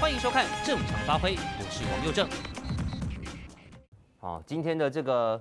[0.00, 2.26] 欢迎收看《正常发挥》，我是王又正。
[4.18, 5.38] 好，今天的这个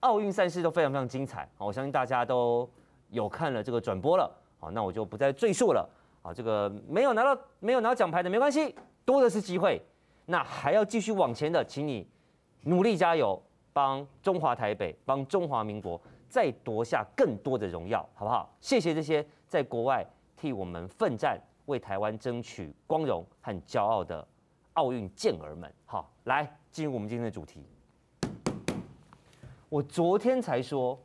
[0.00, 2.68] 奥运赛事都非常非常精彩，我相信大家都
[3.10, 4.28] 有看了这个转播了，
[4.58, 5.88] 好，那我就不再赘述了。
[6.22, 9.80] 啊，这个没有拿到没有拿到奖牌的没关系，多的是机会。
[10.26, 12.04] 那还要继续往前的，请你
[12.62, 13.40] 努力加油，
[13.72, 18.52] 帮中华台北，帮中华民国再夺下更多的荣耀，好不好？
[18.60, 20.04] 谢谢这些在国外
[20.36, 24.26] 替我们奋战、为台湾争取光荣和骄傲的
[24.74, 25.72] 奥运健儿们。
[25.84, 27.64] 好，来进入我们今天的主题。
[29.68, 30.98] 我昨天才说，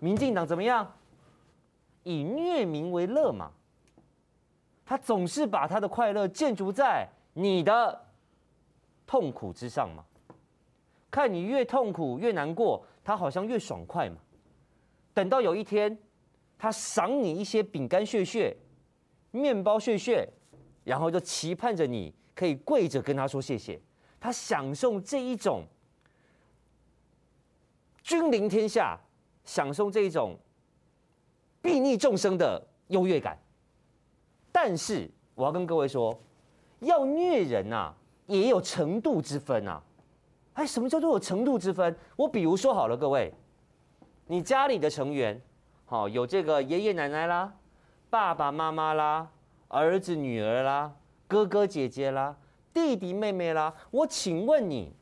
[0.00, 0.90] 民进党怎么样？
[2.02, 3.50] 以虐民为乐嘛。
[4.84, 8.06] 他总是把他的快乐建筑在你的
[9.06, 10.02] 痛苦之上嘛，
[11.10, 14.16] 看你越痛苦越难过，他好像越爽快嘛。
[15.12, 15.98] 等到有一天，
[16.56, 18.56] 他赏你一些饼干屑屑、
[19.30, 20.28] 面包屑屑，
[20.84, 23.80] 然后就期盼着你可以跪着跟他说谢谢。
[24.20, 25.64] 他享受这一种
[28.02, 28.98] 君临天下，
[29.44, 30.36] 享受这一种
[31.62, 33.38] 睥睨众生的优越感。
[34.50, 36.18] 但是我要跟各位说，
[36.80, 37.94] 要虐人呐、啊，
[38.26, 39.82] 也有程度之分啊。
[40.54, 41.96] 哎，什么叫做有程度之分？
[42.16, 43.32] 我比如说好了，各位，
[44.26, 45.40] 你家里的成员，
[45.84, 47.54] 好，有这个爷爷奶奶啦、
[48.10, 49.30] 爸爸妈妈啦、
[49.68, 50.94] 儿子女儿啦、
[51.26, 52.36] 哥哥姐姐啦、
[52.72, 53.74] 弟弟妹妹啦。
[53.90, 54.92] 我请问你，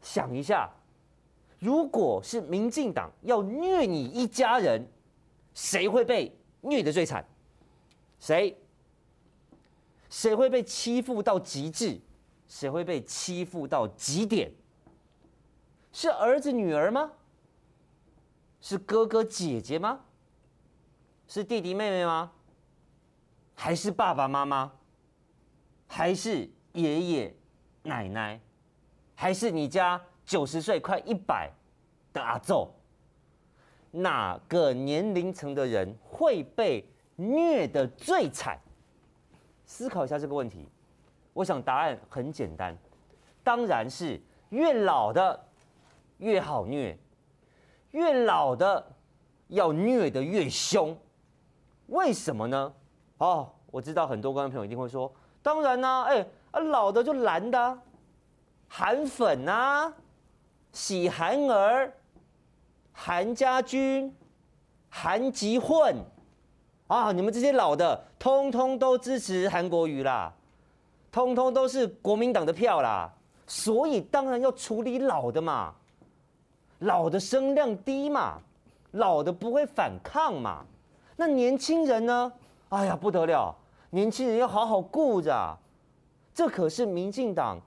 [0.00, 0.70] 想一下，
[1.58, 4.86] 如果是民进党要虐你一家人，
[5.52, 7.24] 谁会被虐的最惨？
[8.18, 8.56] 谁？
[10.08, 12.00] 谁会被欺负到极致？
[12.48, 14.52] 谁会被欺负到极点？
[15.92, 17.12] 是儿子女儿吗？
[18.60, 20.00] 是哥哥姐姐吗？
[21.34, 22.30] 是弟弟妹妹吗？
[23.54, 24.70] 还是爸爸妈妈？
[25.86, 27.34] 还是爷爷
[27.84, 28.38] 奶奶？
[29.14, 31.50] 还是你家九十岁快一百
[32.12, 32.68] 的阿祖？
[33.92, 36.86] 哪个年龄层的人会被
[37.16, 38.58] 虐得最惨？
[39.64, 40.68] 思考一下这个问题，
[41.32, 42.76] 我想答案很简单，
[43.42, 44.20] 当然是
[44.50, 45.42] 越老的
[46.18, 46.94] 越好虐，
[47.92, 48.94] 越老的
[49.48, 50.94] 要虐得越凶，
[51.92, 52.72] 为什么呢？
[53.18, 57.78] 哦，我知道很多观众朋友一定会说，当然啦，哎，啊老的就蓝的，
[58.68, 59.92] 韩粉啊，
[60.72, 61.92] 喜韩儿，
[62.92, 64.14] 韩家军，
[64.88, 65.96] 韩籍混。
[66.88, 67.10] 啊！
[67.10, 70.30] 你们这些老的，通通都支持韩国瑜啦，
[71.10, 73.10] 通通都是国民党的票啦，
[73.46, 75.72] 所以当然要处理老的嘛，
[76.80, 78.38] 老的声量低嘛，
[78.90, 80.66] 老的不会反抗嘛。
[81.16, 82.32] 那年轻人呢？
[82.70, 83.54] 哎呀，不得了，
[83.90, 85.58] 年轻人要好好顾着啊，
[86.34, 87.60] 这可是民进党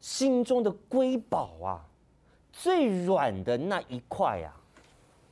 [0.00, 1.84] 心中的瑰宝啊，
[2.52, 4.52] 最软的那一块啊。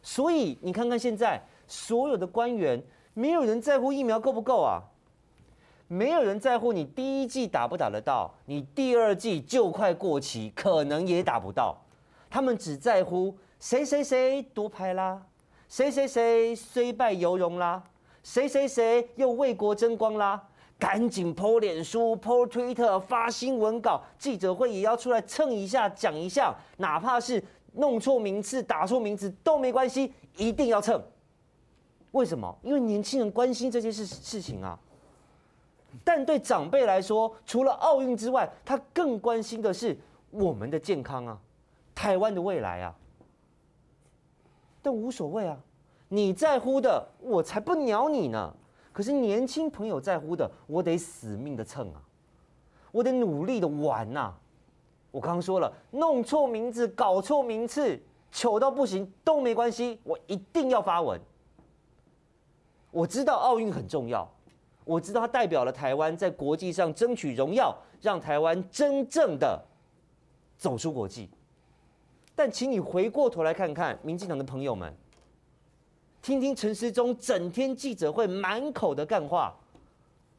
[0.03, 2.83] 所以你看看现在所有的官员。
[3.15, 4.81] 没有人在乎疫苗够不够啊，
[5.89, 11.77] 没有人在乎你第一剂打不打得到，你第二剂就快过期，可能也打不到。
[12.31, 15.21] 他们只在乎谁谁谁夺牌啦，
[15.69, 17.83] 谁谁谁虽败犹荣啦，
[18.23, 20.43] 谁谁谁又为国争光啦，
[20.79, 27.43] 赶紧 po 脸书、po Twitter、发新闻稿，记者会也要出来蹭一下、讲一下，哪怕是
[27.75, 31.01] 弄错名次、打错名字都没关系，一定要蹭。
[32.13, 32.59] 为什么？
[32.63, 34.79] 因为年轻人关心这件事事情啊。
[36.03, 39.97] 但对长辈来说，除了奥运之外，他更关心的是
[40.31, 41.39] 我们的健康啊，
[41.95, 42.95] 台湾的未来啊。
[44.89, 45.55] 但无所谓啊，
[46.09, 48.55] 你在乎的，我才不鸟你呢。
[48.91, 52.01] 可是年轻朋友在乎的，我得死命的蹭啊，
[52.91, 54.33] 我得努力的玩呐。
[55.11, 58.01] 我刚刚说了，弄错名字、搞错名次、
[58.33, 61.21] 糗到不行都没关系，我一定要发文。
[62.91, 64.27] 我知道奥运很重要，
[64.87, 69.63] 我知道它代表了台湾在国际上争取荣耀，让台湾真正的
[70.57, 71.29] 走出国际。
[72.39, 74.95] 但请你回过头来看看民进党的朋友们，
[76.23, 79.53] 听听陈时中整天记者会满口的干话，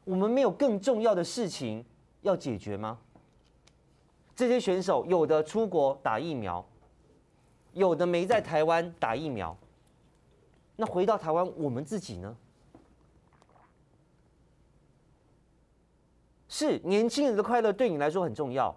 [0.04, 1.84] 我们没有更重要的事情
[2.22, 2.98] 要解决吗？
[4.34, 6.64] 这些选手有的出国打疫苗，
[7.74, 9.54] 有的没在台湾打疫苗。
[10.76, 12.34] 那回到台湾，我们自己呢？
[16.48, 18.74] 是年轻人的快乐对你来说很重要，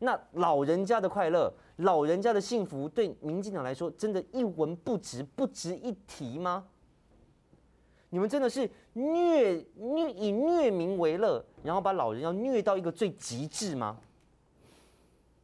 [0.00, 6.66] 那老人家的快乐、老人家的幸福对民进党来说，真的一文不值、不值一提吗？
[8.10, 13.98] 你们真的是虐虐以虐民为乐，然后把老人要虐到一个最极致吗？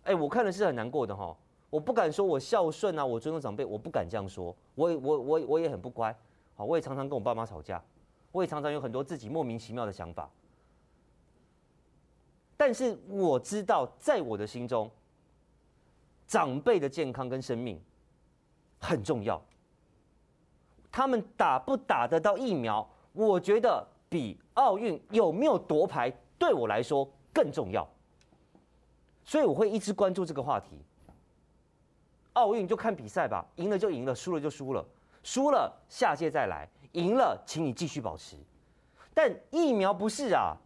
[0.05, 1.37] 哎，我看的是很难过的哈。
[1.69, 4.55] 我不敢说我孝顺啊，我尊重长辈，我不敢这样说。
[4.77, 6.17] 我也我我我也很不乖，
[6.55, 7.83] 好，我也常常跟我爸妈吵架，
[8.31, 10.31] 我也常常有很多自己莫名其妙的想法。
[12.57, 14.91] 但是我知道，在我的心中，
[16.31, 17.83] 长辈的健康跟生命
[18.79, 19.43] 很重要。
[20.93, 27.85] 他们打不打得到疫苗，我觉得比奥运有没有夺牌对我来说更重要。
[29.25, 30.81] 所以我会一直关注这个话题。
[32.35, 34.87] 奥运就看比赛吧，赢了就赢了，输了就输了，
[35.25, 38.37] 输了下届再来，赢了请你继续保持。
[39.13, 40.57] 但疫苗不是啊，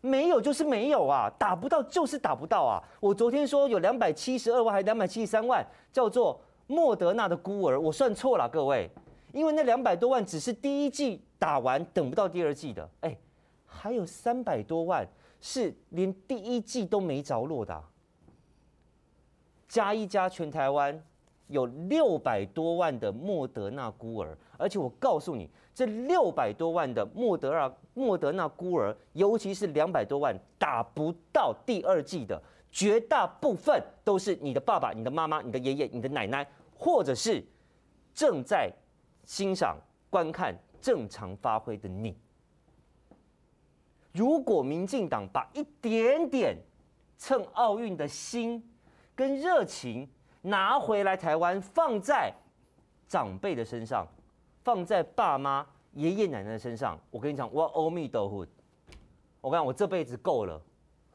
[0.00, 2.82] 没有就是没有啊，打不到就是打不到啊。
[3.00, 8.90] 我昨天说有两百七十二万还是两百七十三万，叫做莫德纳的孤儿，我算错了各位，
[9.32, 13.16] 因为那两百多万只是第一季打完等不到第二季的，哎，
[13.64, 15.06] 还有三百多万
[15.40, 17.82] 是连第一季都没着落的。
[19.68, 21.02] 加一加，全台湾
[21.48, 32.38] 有六百多万的莫德纳孤儿，而且我告诉你，这六百多万的莫德纳莫德纳孤儿，尤其是两百多万打不到第二季的，
[32.70, 36.46] 绝大部分都是你的爸爸、你的妈妈、你的爷爷、你的奶奶，
[36.76, 37.42] 或者是
[38.12, 38.70] 正在
[39.24, 39.78] 欣赏、
[40.10, 42.14] 观看正常发挥的你。
[44.12, 46.54] 如果民进党把一点点
[47.16, 48.62] 蹭奥运的心，
[49.14, 50.06] 跟热情
[50.42, 52.30] 拿回来台湾，放在
[53.08, 54.06] 长辈的身上，
[54.62, 55.66] 放在爸妈、
[55.96, 56.98] 爷爷奶奶身上。
[57.10, 58.46] 我跟你讲，我阿弥陀佛，
[59.40, 60.60] 我跟你讲，我这辈子够了。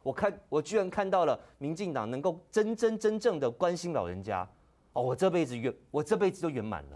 [0.04, 4.48] 我看，我居然看到了民进党能够真真真正的关心老人家。
[4.94, 6.96] 哦，我这辈子圆，我这辈子都圆满了。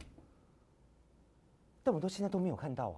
[1.83, 2.97] 但我到现在都没有看到啊！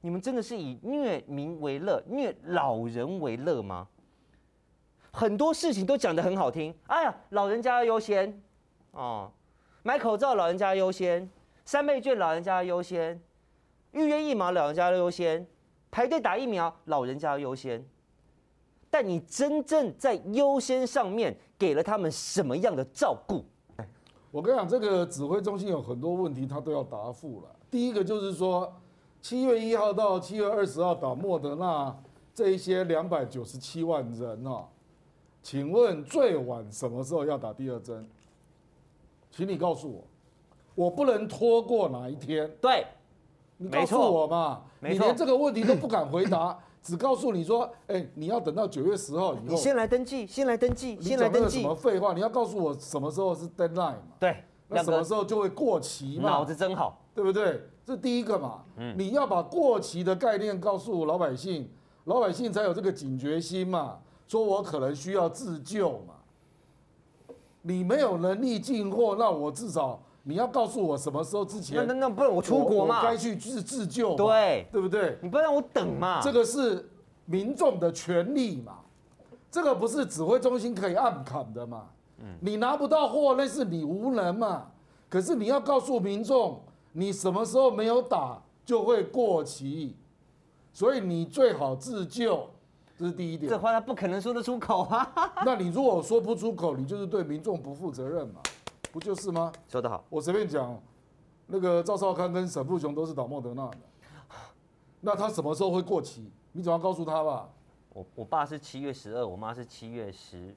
[0.00, 3.86] 你们真的是以虐民为乐，虐老人为乐吗？
[5.12, 8.42] 很多事情都讲得很好听，哎呀，老人家优先，
[8.90, 9.30] 哦，
[9.82, 11.30] 买口罩老人家优先，
[11.64, 13.20] 三倍券老人家优先，
[13.92, 15.46] 预约疫苗老人家优先，
[15.90, 17.84] 排队打疫苗老人家优先。
[18.90, 23.44] 但你真正在优先上面给了他们什么样的照顾？
[24.32, 27.48] 我跟你讲，这个指挥中心有很多问题，他都要答复了。
[27.70, 28.72] 第一个就是说，
[29.20, 31.96] 七月一号到七月二十号打莫德纳
[32.34, 34.66] 这一些两百九十七万人哦。
[35.42, 38.08] 请问最晚什么时候要打第二针？
[39.30, 40.04] 请你告诉我，
[40.74, 42.50] 我不能拖过哪一天？
[42.60, 42.84] 对，
[43.60, 44.62] 你告诉我嘛。
[44.80, 49.42] 你连这个问题都不敢回答，只告诉你说，哎，你要等到九月十号以后。
[49.48, 51.60] 你先来登记，先来登记，先来登记。
[51.60, 52.14] 什么废话？
[52.14, 54.02] 你要告诉我什么时候是 deadline 嘛？
[54.18, 56.30] 对，那什么时候就会过期嘛？
[56.30, 57.60] 脑子真好，对不对？
[57.84, 58.62] 这第一个嘛。
[58.76, 58.94] 嗯。
[58.98, 61.68] 你要把过期的概念告诉老百姓，
[62.04, 63.98] 老百姓才有这个警觉心嘛。
[64.26, 66.14] 说我可能需要自救嘛？
[67.62, 71.76] 你没有能力进货，那我至少你要告诉我什么时候之前。
[71.76, 73.02] 那那那不然我出国嘛？
[73.02, 74.14] 该去自自救。
[74.16, 75.18] 对，对不对？
[75.22, 76.20] 你不让我等嘛？
[76.22, 76.90] 这个是
[77.24, 78.78] 民众的权利嘛？
[79.50, 81.86] 这个不是指挥中心可以暗砍的嘛？
[82.40, 84.66] 你拿不到货，那是你无能嘛？
[85.08, 86.60] 可是你要告诉民众，
[86.92, 89.96] 你什么时候没有打就会过期，
[90.72, 92.46] 所以你最好自救。
[92.98, 95.10] 这是第一点，这话他不可能说得出口啊。
[95.46, 98.42] 那你如果说不出口，你就是对民众不负责任嘛，
[98.92, 99.52] 不就是吗？
[99.68, 100.80] 说得好，我随便讲，
[101.46, 103.78] 那个赵少康跟沈富雄都是打莫德纳的，
[105.00, 106.30] 那他什么时候会过期？
[106.52, 107.48] 你总要告诉他吧。
[107.92, 110.54] 我我爸是七月十二，我妈是七月十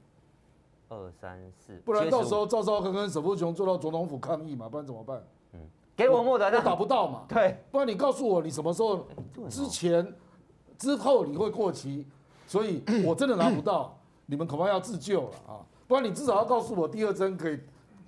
[0.90, 5.24] 二三四，不然到时候赵少康跟沈富雄坐到总统府抗议嘛，不然怎么办？
[5.54, 5.60] 嗯，
[5.96, 7.26] 给我莫德纳，我打不到嘛。
[7.30, 9.06] 对，不然你告诉我你什么时候
[9.50, 10.16] 之前
[10.78, 12.06] 之后你会过期？
[12.46, 13.98] 所以，我真的拿不到，
[14.28, 15.66] 你们恐怕要自救了啊！
[15.88, 17.58] 不然你至少要告诉我第二针可以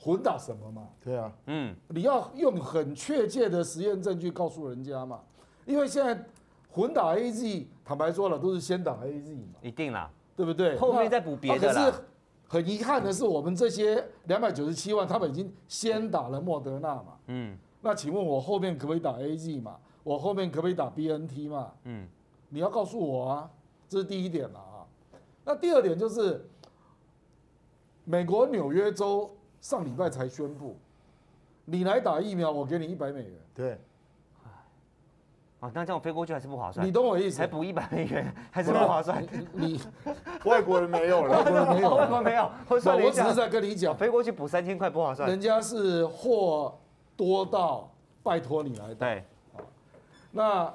[0.06, 0.88] 混打什么嘛？
[1.04, 5.22] 对啊，嗯，你要用很确切的实验证据告诉人家嘛。
[5.66, 6.24] 因为现在
[6.70, 10.78] 混打 AZ，坦白说了，都是先打 AZ 嘛，一定啦，对不对？
[10.78, 11.90] 后面再补别的啦。
[11.90, 12.04] 可是
[12.48, 17.18] 很遗憾的是，我们这些两百九十七万，他们已经先打了莫德纳嘛。
[17.26, 19.78] 嗯，那请问我后面可不可以打 AZ 嘛？
[20.04, 21.72] 我后面可不可以打 BNT 嘛？
[21.86, 22.08] 嗯，
[22.50, 23.50] 你要告诉我啊。
[23.90, 24.86] 这是第一点了啊，
[25.44, 26.48] 那第二点就是，
[28.04, 29.35] 美国纽约州
[29.66, 30.78] 上礼拜才宣布，
[31.66, 33.34] 你来打疫苗，我给你一百美元。
[33.56, 33.72] 对，
[35.60, 36.86] 啊，那这样飞过去还是不划算。
[36.86, 37.38] 你懂我意思？
[37.38, 39.26] 才补一百美元，还是不划算。
[39.54, 39.82] 你，
[40.46, 42.52] 外国人没有了， 外国人没有，外国人没有。
[42.70, 45.28] 我只是在跟你讲，飞过去补三千块不划算。
[45.28, 46.78] 人家是货
[47.18, 47.90] 多到
[48.22, 49.08] 拜托你来打。
[49.08, 49.26] 对，
[50.30, 50.72] 那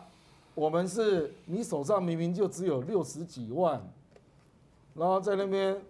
[0.52, 3.80] 我们是你手上明明就只有六十几万，
[4.94, 5.80] 然后在那边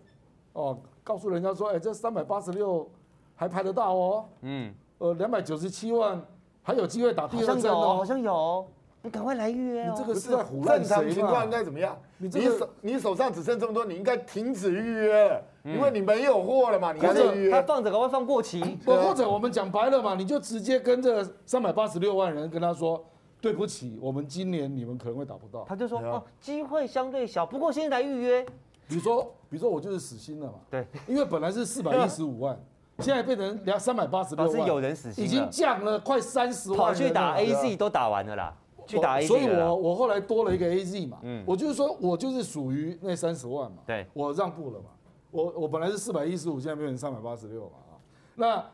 [0.53, 2.89] 哦告诉人家说，哎，这三百八十六
[3.35, 6.21] 还排得到哦，嗯，呃，两百九十七万
[6.63, 8.67] 还有机会打第二针哦，好像有，
[9.03, 9.95] 你赶快来预约哦。
[9.95, 10.31] 你这个是？
[10.31, 11.99] 正常情况应该怎么样？
[12.19, 17.51] 你你手你手上只剩这么多，你应该停止预约，因为你没有货了嘛，你还在预约。
[17.51, 23.05] 他放着赶快放过期，不或者我们讲白了嘛，你就直接跟这三百八十六万人跟他说。
[23.43, 25.65] 对不起，我们今年你们可能会打不到。
[25.67, 28.45] 他就说哦，机会相对小，不过现在来预约。
[28.91, 30.55] 比如说，比如说我就是死心了嘛。
[30.69, 32.59] 对，因为本来是四百一十五万，
[32.99, 34.53] 现在变成两三百八十六万。
[34.53, 36.79] 是有人死心，已经降了快三十万。
[36.79, 38.55] 跑去打 AZ 都打完了啦，
[38.87, 39.27] 去打 AZ。
[39.27, 43.79] 所以我我后来多了一个 AZ 嘛，嗯，我就是说我就是属于那三十万嘛。
[43.87, 44.87] 对，我让步了嘛。
[45.31, 47.95] 我我本来是四百一十五，现在变成三百八十六嘛啊，
[48.35, 48.65] 那。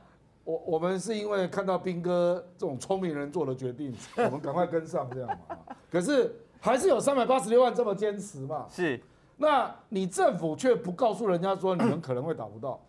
[0.47, 5.59] 我我们是因为看到兵哥这种聪明人做的决定， 我们赶快跟上这样嘛。
[5.91, 8.65] 可是还是有三百八十六万这么坚持嘛？
[8.71, 9.03] 是。
[9.37, 12.81] 那你政府却不告诉人家说你们可能会打不到，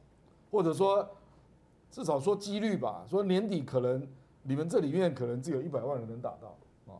[0.50, 1.08] 或者说
[1.92, 4.08] 至少说几率吧，说年底可能
[4.44, 6.58] 你们这里面可能只有一百万人能打到
[6.94, 7.00] 啊。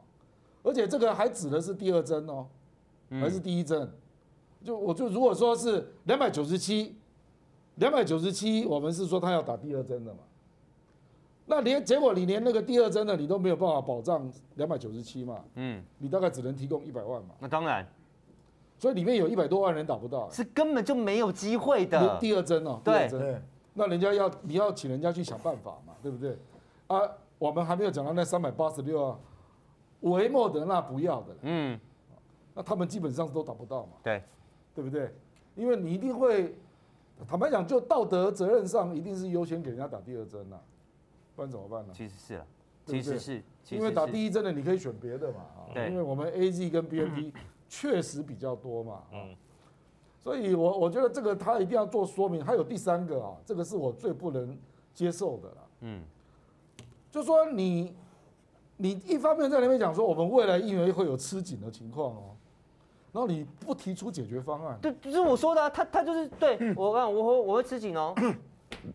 [0.64, 2.48] 而且这个还指的是第二针哦，
[3.10, 3.90] 还是第一针？
[4.64, 6.98] 就我就如果说是两百九十七，
[7.76, 10.20] 两百九十七，我们是说他要打第二针的嘛。
[11.46, 15.42] 那连结果你连那个第二针的你都没有办法保障两百九十七嘛？
[15.56, 17.36] 嗯，你大概只能提供一百万嘛。
[17.40, 17.88] 那当然，
[18.78, 22.18] 所以里面有一百多万人打不到，是根本就没有机会的。
[22.20, 23.44] 第二针哦，第二针，
[23.74, 26.38] 那人家要你要请人家去想办法嘛，对不对？
[26.88, 27.02] 啊，
[27.38, 29.20] 我们还没有讲到那三百八十六啊，
[30.02, 31.80] 维莫德纳不要的，嗯，
[32.54, 34.24] 那他们基本上都打不到嘛，对，
[34.76, 35.14] 对不对？
[35.56, 36.56] 因为你一定会，
[37.28, 40.58] 坦白讲，就道德责任上一定是优先给人家打第二针呐。
[41.36, 41.94] 不然怎么办呢？
[41.94, 42.46] 其实是啊，
[42.86, 47.34] 其实是，因为打第一针的你可以选别的嘛，啊，因为我们 A Z 跟 B N T
[47.68, 49.36] 确实比较多嘛，嗯，
[50.24, 52.44] 所以我我觉得这个他一定要做说明。
[52.44, 54.58] 还有第三个啊，这个是我最不能
[54.94, 56.02] 接受的了，嗯，
[57.12, 57.96] 就说你
[58.78, 62.36] 你一方面在那边讲说我们未来因为会有吃紧的情况哦，
[63.12, 68.14] 然后你不提出解决方案，对，就是我说的啊，他他就是对我讲我会我会吃紧哦。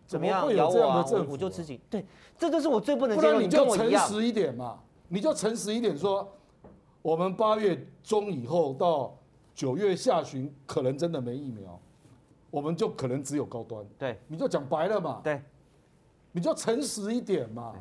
[0.06, 0.46] 怎么样？
[0.46, 1.80] 会有这样的政府，我就吃紧。
[1.88, 2.04] 对，
[2.38, 3.28] 这就是我最不能接受。
[3.28, 6.30] 不然你就诚实一点嘛，你就诚实一点说，
[7.02, 9.14] 我们八月中以后到
[9.54, 11.78] 九月下旬可能真的没疫苗，
[12.50, 13.84] 我们就可能只有高端。
[13.98, 15.20] 对，你就讲白了嘛。
[15.22, 15.42] 对，
[16.32, 17.74] 你就诚实一点嘛。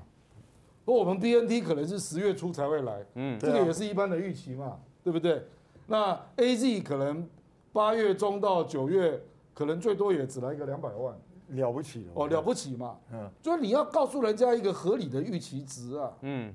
[0.86, 5.46] 而我们 BNT 可能是十月初才会来，嗯，这个也是一般的预期嘛，对不对？
[5.86, 7.28] 那 AZ 可能
[7.72, 9.22] 八月中到九月，
[9.54, 11.16] 可能最多也只来个两百万。
[11.50, 16.54] 了不起哦，了不起嘛，嗯，就是你要告诉人家一个合理的预期值啊，嗯，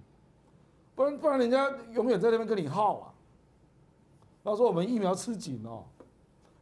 [0.96, 3.12] 不然不然人家永远在那边跟你耗啊。
[4.42, 5.84] 他说我们疫苗吃紧哦，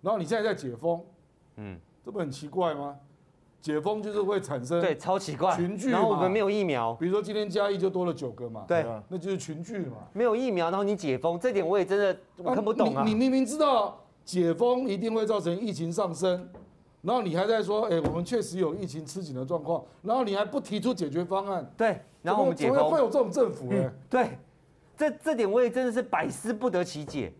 [0.02, 1.02] 然后你现在在解封，
[1.56, 2.96] 嗯，这不很奇怪吗？
[3.60, 5.54] 解封就是会产生对超奇怪。
[5.56, 16.48] 群聚，然后我们没有疫苗，比如说今天嘉义就多了九个嘛，对，那就是群聚嘛，没有疫苗，然后你解封，这点我也真的我看不懂啊，你明明知道解封一定会造成疫情上升。
[17.04, 23.76] 然后你还在说，哎，我们确实有疫情吃紧的状况，然后你还不提出解决方案，对，然后我们解封，怎么会有这种政府呢？
[23.78, 24.38] 嗯、对，
[24.96, 27.30] 这这点我也真的是百思不得其解。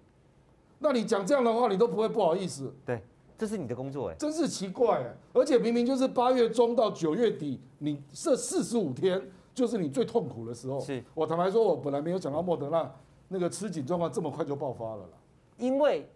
[0.81, 2.71] 那你讲这样的话，你都不会不好意思？
[2.85, 3.03] 对，
[3.39, 9.19] 这是你的工作哎，真是奇怪哎，而且明明就是八月中到九月底，你这四十五天
[9.55, 10.79] 就是你最痛苦的时候。
[10.79, 12.93] 是我坦白说，我本来没有想到莫德纳
[13.29, 15.13] 那个吃紧状况这么快就爆发了啦，
[15.57, 16.07] 因为。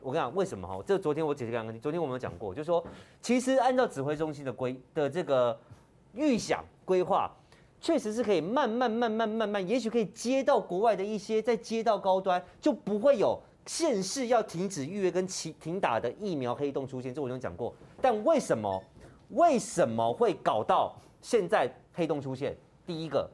[0.00, 0.80] 我跟你讲，为什么哈？
[0.86, 1.72] 这昨天我解释两个。
[1.80, 2.84] 昨天我们有讲过，就是说，
[3.20, 5.58] 其实按照指挥中心的规的这个
[6.14, 7.30] 预想规划，
[7.80, 17.12] 确实是可以慢慢、慢慢、慢慢，也许可以接到国外的一些，再接到高端，就不会有现市要停止预约跟停停打的疫苗黑洞出现。
[17.12, 17.74] 这我已经讲过。
[18.00, 18.82] 但为什么
[19.30, 22.56] 为什么会搞到现在黑洞出现？
[22.86, 23.28] 第一个，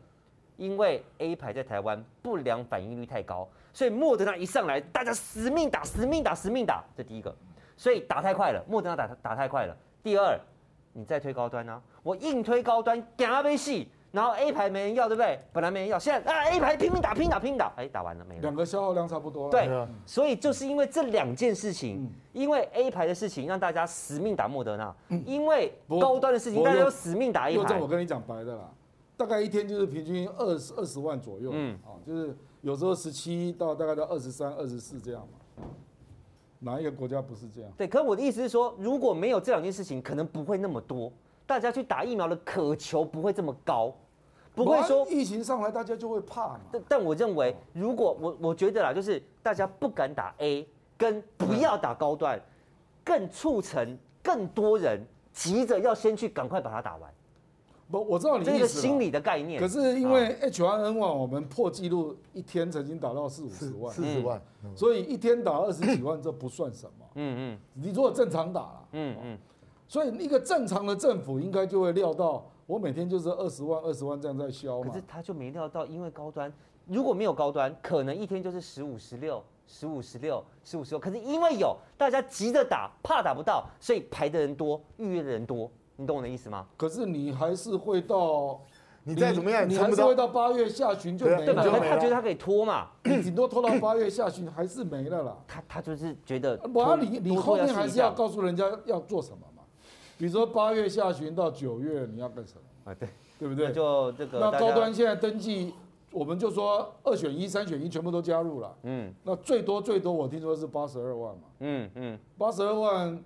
[0.56, 3.47] 因为 A 牌在台湾不良反应率太高。
[3.75, 7.35] 所以莫德纳一上来，大家死命打，死命打，死命打，这第一个。
[7.76, 9.76] 所以打太快了，莫德纳打打太快了。
[10.00, 10.38] 第二，
[10.93, 15.40] 你再推高端啊，我硬推高端，加杯戏，然后 A 牌没人要，对不对？
[15.52, 18.43] 本来没人要，现在啊 A 牌拼命打，拼命打，拼命打，哎，打完了没了。
[18.43, 19.50] 两个消耗量差不多。
[19.50, 19.69] 对，
[20.07, 24.95] 所以就是因为这两件事情，因为 A 牌的事情让大家死命打莫德纳，
[25.26, 27.81] 因为高端的事情大家都死命打 A 牌。
[27.81, 28.71] 我跟你讲白的啦，
[29.16, 32.37] 大概一天就是平均二十二十万左右，嗯，啊，就是。
[32.64, 35.66] 有时候十七到大概到二十三、二十四这样嘛，
[36.61, 37.71] 哪一个国家不是这样？
[37.76, 41.12] 对，可是我的意思是说，如果没有这两件事情，可能不会那么多，
[41.47, 43.94] 大家去打疫苗的渴求不会这么高，
[44.54, 46.61] 不会说疫情上来大家就会怕嘛。
[46.73, 50.66] 但但我认为，如果我我觉得啦，就是大家不敢打 A，
[50.97, 52.40] 跟不要打高端，
[53.04, 57.12] 更促成更多人急着要先去赶快把它打完。
[57.90, 59.60] 不，我知道你这个心理的概念。
[59.60, 64.40] 可是因为 H1N1 我们破纪录一天曾经打到四五十万，四十万，
[64.74, 67.06] 所以一天打二十几万这不算什么。
[67.16, 69.38] 嗯嗯，你如果正常打了，嗯嗯，
[69.86, 74.88] 所以一个正常的政府应该就会料到，我每天就是二十万二十万这样在消嘛。
[74.88, 76.52] 可是他就没料到，因为高端
[76.86, 80.98] 如果没有高端，可能一天就是十五十六、十五十六、十五十六。
[80.98, 85.70] 可是因为有大家急着打，怕打不到，所以排的人多，预约的人多。
[85.96, 86.66] 你懂我的意思吗？
[86.76, 88.60] 可是你还是会到，
[89.04, 91.44] 你再怎么样，你还是会到八月下旬就没了。
[91.44, 91.62] 对吧？
[91.88, 95.36] 他觉得他可以拖嘛，你顶多拖到八月下旬还是没了啦。
[95.46, 99.62] 他他就是觉得，我你你后面还是要告诉人家要做什么嘛？
[100.18, 102.90] 比如说八月下旬到九月你要干什么？
[102.90, 103.08] 啊，对，
[103.38, 103.72] 对不对？
[103.72, 104.40] 就这个。
[104.40, 105.74] 那高端现在登记，
[106.10, 108.76] 我们就说二选一、三选一全部都加入了。
[108.82, 109.14] 嗯。
[109.22, 111.42] 那最多最多我听说是八十二万嘛。
[111.60, 112.18] 嗯嗯。
[112.36, 113.22] 八十二万。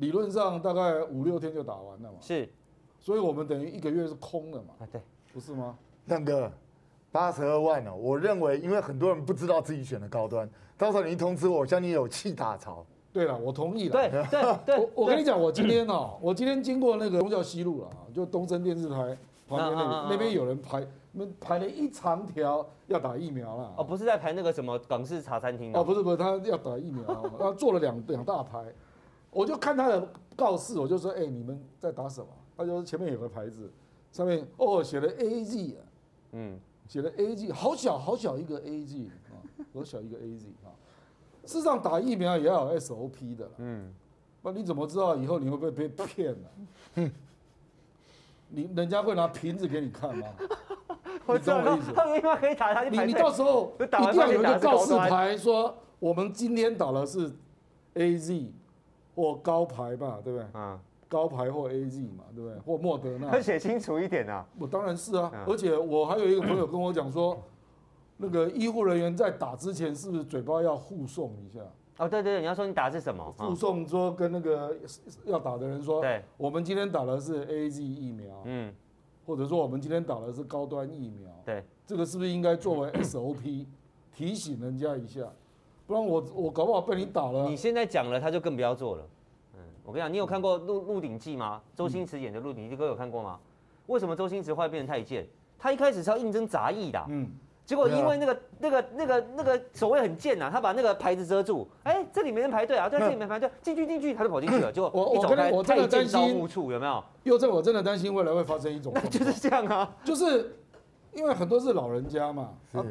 [0.00, 2.48] 理论上大概五六天就打完了嘛，是，
[2.98, 5.00] 所以我们等于一个月是空的嘛，啊对，
[5.32, 5.76] 不是吗？
[6.06, 6.50] 亮哥，
[7.10, 7.94] 八十二万呢？
[7.94, 12.84] 我认为，因为很多人不知道自己选的高端，到时候你一通知我，我相信有气打潮。
[13.12, 13.92] 对了，我同意了。
[13.92, 19.16] 对对对， 我我跟你讲，我今天哦，我今天经过那个忠孝西路了啊，就东森电视台
[19.48, 23.74] 旁边那里，那边有人排，那排了一长条要打疫苗了。
[23.78, 27.02] 哦，不是在排那个什么港式茶餐厅哦，不是不是，他要打疫苗，
[27.38, 28.64] 他做了两两大排。
[29.30, 33.70] 我就看他的告示，我就说：“哎、欸，你们在打什么？”他就说：“前面有个牌子，
[34.10, 35.80] 上面哦写了 A Z 啊，
[36.32, 36.58] 嗯，
[36.88, 39.36] 写了 A Z，好小好小一个 A Z 啊，
[39.72, 40.72] 多小一个 A Z 啊。
[41.44, 43.92] 事实上打疫苗也要有 S O P 的，嗯，
[44.42, 46.48] 那你怎么知道以后你会不会被骗呢？
[46.96, 47.12] 嗯，
[48.48, 50.26] 你人家会拿瓶子给你看吗？
[51.26, 51.92] 我懂我意思。
[51.92, 57.30] 他们可以打他，你你到时候一定要有一个告示牌说，我们今天打的是
[57.94, 58.52] A Z。
[59.18, 60.46] 或高牌吧，对不对？
[60.54, 60.78] 嗯，
[61.08, 62.56] 高牌或 A Z 嘛，对不对？
[62.60, 64.46] 或莫德纳，他写清楚一点啊。
[64.56, 67.36] 我当然是啊，而且我还有一个朋友跟我讲说，
[68.16, 71.58] 那个医护人员在打之前是不是嘴巴要护送一下？
[71.96, 73.34] 哦，对对对，你要说你打的是什么？
[73.36, 74.76] 护送说跟那个
[75.24, 78.72] 要打的人说，对，我们今天打的是 A Z 疫苗，嗯，
[79.26, 83.66] 或者说我们今天打的是高端疫苗，对，这个是不是应该作为 S O P
[84.14, 85.22] 提醒人家一下？
[85.88, 87.48] 不然我我搞不好被你打了。
[87.48, 89.02] 你现在讲了，他就更不要做了。
[89.54, 91.62] 嗯，我跟你讲，你有看过《鹿鹿鼎记》吗？
[91.74, 93.38] 周星驰演的《鹿鼎记》，哥有看过吗？
[93.86, 95.26] 为什么周星驰会变成太监？
[95.58, 97.26] 他一开始是要应征杂役的，嗯，
[97.64, 107.02] 结果因为那个那个那个那个守卫很贱呐，他把那个牌子遮住，哎，这里没人排队啊，对，这里没人排队，进去进去，他就跑进去了，结果一走开，太监招募处有没有？
[107.24, 110.54] 又正，我真的担心未来会发生一种，就是这样啊，就是
[111.14, 112.84] 因为很多是老人家嘛，他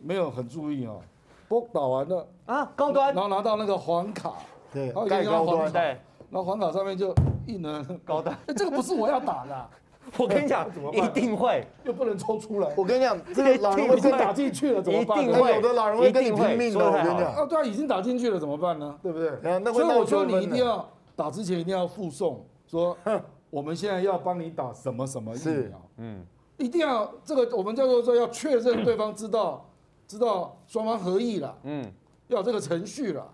[0.00, 1.00] 没有很注意哦。
[1.48, 4.34] 不打完了啊，高端，然后拿到那个黄卡，
[4.72, 5.80] 对，盖高端，对，
[6.30, 7.14] 然后黄卡上面就
[7.46, 9.68] 印了高端，哎，这个不是我要打的，
[10.18, 15.24] 我跟你讲，一定会，又不能抽出来，我跟你讲，这个老人会打进去了怎么办？
[15.24, 18.98] 有的老人会跟你拼命的，我跟你讲，啊，对啊，已经打进去了怎么办呢？
[19.02, 19.30] 对不对？
[19.72, 22.96] 所以我说你一定要打之前一定要附送，说
[23.50, 26.24] 我们现在要帮你打什么什么疫苗，嗯，
[26.56, 29.64] 一定要这个我们叫做说要确认对方知道。
[30.06, 31.84] 知道双方合意了，嗯，
[32.28, 33.26] 要有这个程序了，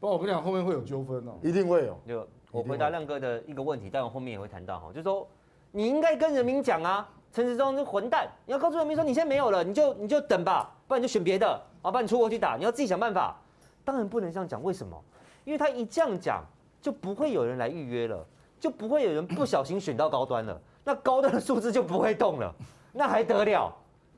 [0.00, 1.98] 不然我跟你讲后面会有纠纷哦，一定会有。
[2.08, 5.26] 就我回答亮哥的一个问题，但我后面也会谈到哈，就是说
[5.70, 11.46] 你应该跟人民讲啊，陈时中是混蛋，你要告诉人民说你现在没有了，你就你就等吧，不然你就选别的，
[11.82, 13.36] 啊，不然你出国去打，你要自己想办法。
[13.84, 14.98] 当然不能这样讲，为什么？
[15.44, 16.42] 因为他一这样讲，
[16.80, 18.26] 就不会有人来预约了，
[18.58, 22.54] 就不会有人不小心选到高端了，那高端的数字就不会动了，
[22.92, 23.70] 那还得了？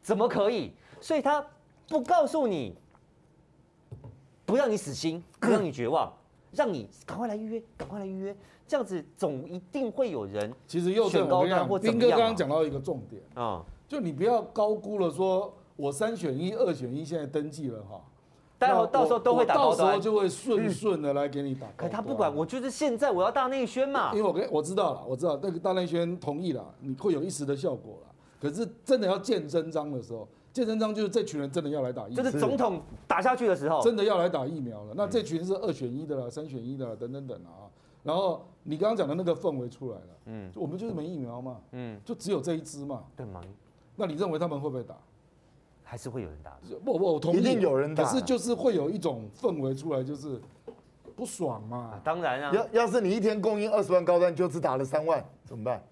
[0.03, 0.73] 怎么可以？
[1.01, 1.45] 所以他。
[1.89, 2.75] 不告诉你，
[4.45, 6.13] 不让你死心，不让你绝望，
[6.53, 10.53] 让你赶快来预约，赶快来预约，这样子总一定会有人。
[10.67, 12.01] 其实又选高端或怎么样。
[12.01, 18.01] 斌哥刚刚讲到一个重点啊，就你不要高估了，说我三选一、二选一现在登记了哈，
[18.59, 21.69] 待会到时候都会打到时候就会顺顺的来给你打。
[21.77, 24.11] 可他不管，我就是现在我要大内宣嘛。
[24.13, 30.27] 因为我跟我知道了，我知道那个大内宣同意了，你会有一时的效果了，可是真的要见真章的时候。
[30.57, 34.95] 见真章就是这群人真的要来打疫苗，就是总统打下去的时候，真的要来打疫苗了。
[34.97, 37.69] 那这群是二选一的啦，三选一的啦，等等等啊。
[38.03, 43.43] 然后你刚刚讲的那个氛围出来了，嗯，我们就是没疫苗嘛，嗯，就只有这一支嘛，对吗？
[43.97, 44.97] 那你认为他们会不会打？
[45.83, 46.57] 还是会有人打？
[46.85, 48.03] 不不，我同意，一定有人打。
[48.03, 50.41] 可是就是会有一种氛围出来，就是
[51.15, 52.01] 不爽嘛。
[52.03, 55.83] 当然啊，要要是你一天供应二十万高端，就只打了三万，怎么办？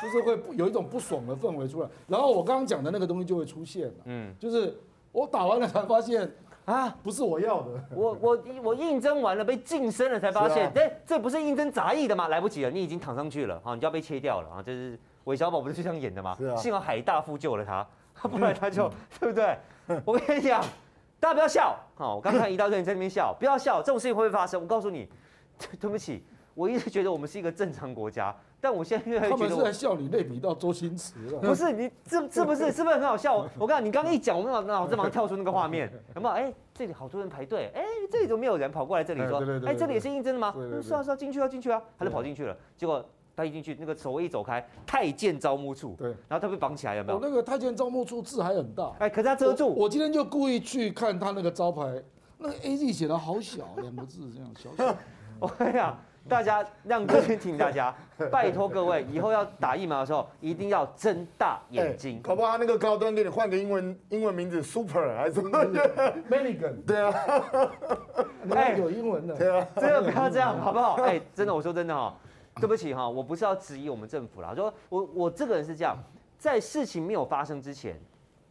[0.00, 1.88] 就是会有一种不爽的氛围出来。
[2.06, 4.78] 然后我刚刚讲的那个东西就会出现了，嗯，就是
[5.10, 6.30] 我打完了才发现
[6.64, 7.70] 啊，不是我要的。
[7.94, 12.28] 我我我应征完了被晋升了才发现，哎、啊，这不是应征杂役的吗？
[12.28, 14.62] 来不及了，你已经躺上去了，好，你就要被切掉了啊！
[14.62, 16.36] 就是韦小宝不是就这样演的吗？
[16.38, 16.56] 是啊。
[16.56, 17.86] 幸好海大夫救了他，
[18.28, 19.56] 不然他就对不对？
[20.04, 20.62] 我跟你讲，
[21.18, 24.60] 大家不要笑，好，我刚看一大堆人在那边笑，不要笑，这种事情会不会发生？
[24.60, 25.08] 我告诉你，
[25.80, 26.24] 对不起。
[26.54, 31.38] 我一直觉得我们是一个正常国家，但我现在越来越觉得他们是在笑你类比到周星驰了。
[31.40, 33.48] 不是你这是不是是不是很好笑？
[33.58, 36.34] 我跟你讲，你刚刚一讲，我脑脑子马上跳出那个画面，有没有？
[36.34, 39.40] 哎，这里好多人排队，哎，这里怎么没有人跑过来这里说？
[39.66, 40.54] 哎，这里也是应征的吗？
[40.82, 42.56] 是啊是啊，进去啊进去啊，他就跑进去了。
[42.76, 47.18] 结果他一进去，那个守卫一走开，太监招募处，对，然后他被绑起来，有没有？
[47.22, 49.68] 那个太监招募处字还很大，哎，可是他遮住。
[49.68, 52.02] 我今天就故意去看他那个招牌，
[52.36, 54.94] 那个 A Z 写的好小，两个字这样小小。
[55.40, 55.98] 我跟你讲。
[56.28, 57.94] 大家让哥先听大家，
[58.30, 62.20] 拜托各位，以后要打疫苗的时候，一定要睁大眼睛。
[62.22, 65.50] 搞不好他那个高端给你换个英文英文名字，Super 还是什么
[66.30, 66.82] ？Milligan。
[66.86, 67.14] 对啊，
[68.50, 69.34] 哎，有英文的。
[69.36, 70.94] 对啊，真的不要这样，好不好？
[71.02, 72.14] 哎，真的，我说真的哈，
[72.56, 75.96] 对不起哈，我不是要质疑我们政府啦，说我我这个人是这样，
[76.38, 78.00] 在事情没有发生之前，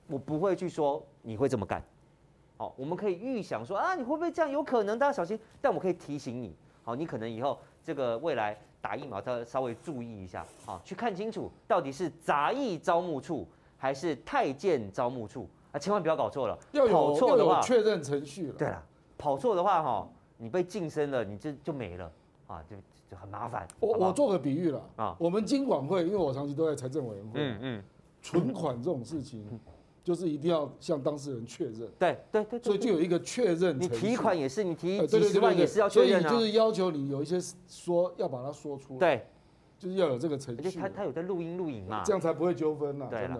[0.07, 1.81] 我不会去说你会这么干。
[2.57, 4.51] 好，我们可以预想说啊，你会不会这样？
[4.51, 5.39] 有可能，大家小心。
[5.61, 6.53] 但我可以提醒你。
[6.83, 16.57] 好，你可能以后这个未来打疫苗，要稍微注意一下，好，去看清楚到底是杂役招募处还是太监招募处啊，千万不要搞错了。
[16.71, 18.53] 要有跑错的话，确认程序了。
[18.57, 18.83] 对了，
[19.17, 22.11] 跑错的话哈，你被晋升了，你就就没了
[22.47, 22.75] 啊，就
[23.09, 23.67] 就很麻烦。
[23.79, 27.83] 我我做个比喻了啊，我们金管会，因为我长期都在财政委员会，嗯嗯，
[28.21, 29.47] 存款这种事情。
[30.03, 33.79] 就是一定要向当事人确认，对对对，所以就有一个确认。
[33.79, 36.27] 你提款也是，你提几十万也是要确认啊。
[36.27, 37.37] 所以就是要求你有一些
[37.67, 39.27] 说要把它说出来，对，
[39.77, 40.61] 就是要有这个程序。
[40.65, 43.05] 而且他他有在录音录影嘛，这样才不会纠纷呐。
[43.11, 43.39] 对了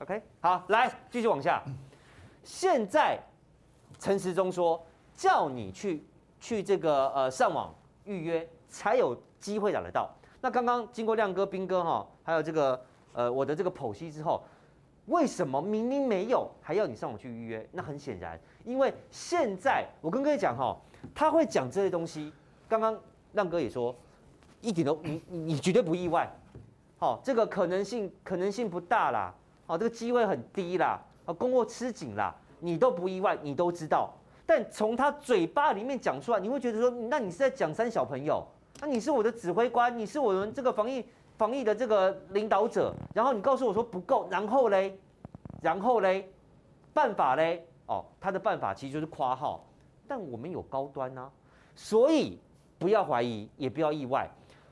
[0.00, 1.62] ，OK，好，来继续往下。
[2.42, 3.16] 现在
[4.00, 6.02] 陈时中说叫你去
[6.40, 7.72] 去这个呃上网
[8.04, 10.12] 预约才有机会打得到。
[10.40, 14.42] 那刚刚经过亮哥、兵哥哈，还有这个呃我的这个剖析之后。
[15.10, 17.68] 为什么明明没有，还要你上网去预约？
[17.72, 20.76] 那很显然，因为现在我跟各位讲哈，
[21.12, 22.32] 他会讲这些东西。
[22.68, 22.96] 刚刚
[23.32, 23.92] 亮哥也说，
[24.60, 26.30] 一点都你你绝对不意外。
[26.96, 29.34] 好，这个可能性可能性不大啦。
[29.66, 31.02] 好，这个机会很低啦。
[31.26, 34.14] 啊，供货吃紧啦，你都不意外，你都知道。
[34.46, 38.46] 但从他嘴巴里面讲出来，你会觉得说，那你是在讲三小朋友？
[38.80, 41.04] 那你是我的指挥官，你是我们这个防疫。
[41.40, 44.94] 防疫的这个领导者，然后你告诉我说不够，然后嘞，
[45.62, 46.30] 然后嘞，
[46.92, 49.64] 办法嘞，哦，他的办法其实就是夸号，
[50.06, 51.30] 但我们有高端啊，
[51.74, 52.38] 所以
[52.78, 54.28] 不要怀疑，也不要意外，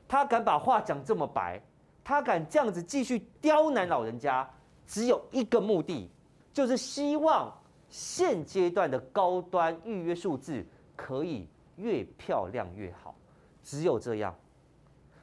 [0.07, 1.59] 他敢把话讲这么白，
[2.05, 4.47] 他敢这样子继续刁难老人家，
[4.87, 6.11] 只有一个目的，
[6.53, 7.51] 就是希望
[7.89, 10.63] 现阶段的高端预约数字
[10.95, 13.15] 可以越漂亮越好，
[13.63, 14.35] 只有这样。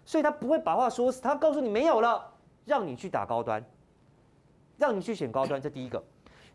[0.05, 2.23] 所以他不会把话说死，他告诉你没有了，
[2.63, 3.63] 让你去打高端，
[4.77, 6.01] 让你去选高端，这第一个。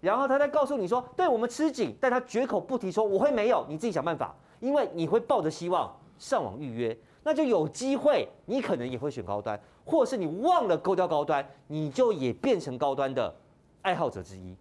[0.01, 13.35] 然后他再告诉你说，对我们吃紧，但他绝口不提说我会没有，你自己想办法，因为你会抱着希望上网预约，那就有机会，你可能也会选高端，或是你忘了勾掉高端，你就也变成高端的
[13.83, 14.57] 爱好者之一。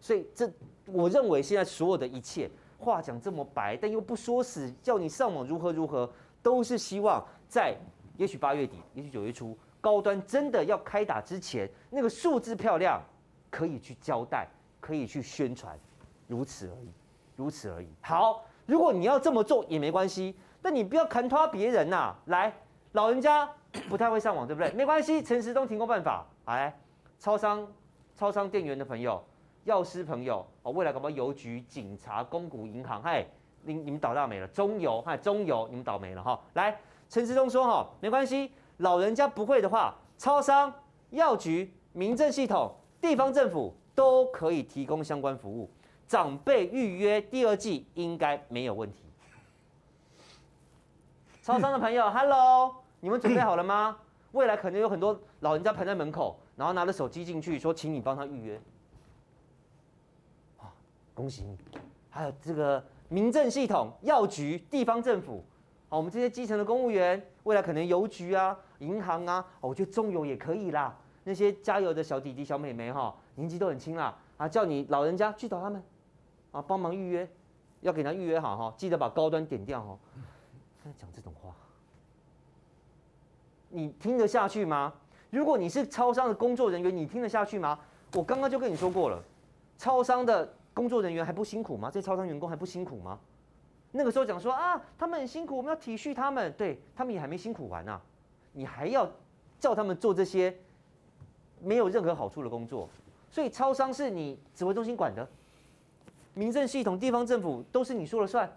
[0.00, 0.48] 所以这
[0.86, 2.48] 我认为现在所有的一切
[2.78, 6.08] 话讲这么白，但又不说死，叫你上网如何如何，
[6.40, 7.76] 都是希望在。
[8.18, 13.00] 也许八月底，也许九月初，高端真的要开打之前，那个数字漂亮，
[13.48, 14.48] 可以去交代，
[14.80, 15.78] 可以去宣传，
[16.26, 16.90] 如此而已，
[17.36, 17.88] 如此而已。
[18.02, 22.18] 好，如果你要这么做也没关系，但你不要砍拖别人呐、啊。
[22.26, 22.52] 来，
[22.90, 23.48] 老人家
[23.88, 24.72] 不太会上网，对不对？
[24.72, 26.26] 没关系，陈时中提供办法。
[26.46, 26.76] 来，
[27.20, 27.64] 超商、
[28.16, 29.24] 超商店员的朋友、
[29.62, 33.24] 药师朋友，哦，未来搞不好邮局、警察、公股银行，嗨，
[33.62, 34.48] 你你们倒大霉了。
[34.48, 36.40] 中油，嗨，中油，你们倒霉了哈。
[36.54, 36.76] 来。
[37.10, 40.72] 陈志忠说：“哈，没关系，老人家不会的话，超商、
[41.10, 45.70] 药局、民政系统、地方政府都可以提供相关服务。
[46.06, 49.04] 长辈预约第二季应该没有问题。
[51.42, 53.96] 超商的朋友， Hello，你们准备好了吗？
[54.32, 58.60] 未来可能有很多老人家排在门口，然后拿着手机进去说，请你帮他预约。
[61.14, 61.56] 恭喜你！
[62.10, 65.42] 还有这个民政系统、药局、地方政府。”
[65.88, 70.94] 好，我们这些基层的公务员，未来可能邮局啊、银行啊，我觉得中油也可以啦。
[71.24, 75.82] 那些加油的小弟弟、小妹妹哈，年纪都很轻啦，啊，叫你老人家去找他们，
[76.52, 77.28] 啊，帮忙预约，
[77.80, 79.98] 要给他预约好哈，记得把高端点掉哈。
[80.82, 81.54] 现在讲这种话，
[83.70, 84.92] 你听得下去吗？
[85.30, 87.78] 如果你是超商的工作人员，你听得下去吗？
[88.14, 89.22] 我刚刚就跟你说过了，
[89.76, 91.90] 超商的工作人员还不辛苦吗？
[91.90, 93.18] 这超商员工还不辛苦吗？
[93.90, 96.52] 那个时候讲说啊，他们很辛苦，我们要体恤他们。
[96.58, 97.98] 对，他们也还没辛苦完啊，
[98.52, 99.10] 你还要
[99.58, 100.54] 叫他们做这些
[101.62, 102.86] 没有任何好处的工作。
[103.30, 105.26] 所以超商是你指挥中心管的，
[106.34, 108.50] 民政系统、地方政府都是你说了算。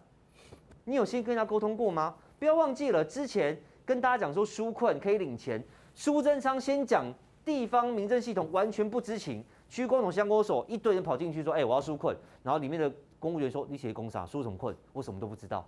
[0.84, 2.13] 你有先跟人家沟通过吗？
[2.38, 5.63] 不要忘记了，之前跟大家讲说纾困可以领钱，
[5.96, 7.06] 苏贞昌先讲
[7.46, 12.13] 地方民政系统完全不知情，区公所、乡公所一堆人跑进去说，哎、我要纾困，
[12.44, 12.91] 然后里面的。
[13.21, 14.25] 公务员说：“你写公啥？
[14.25, 14.75] 说什么困？
[14.91, 15.63] 我什么都不知道。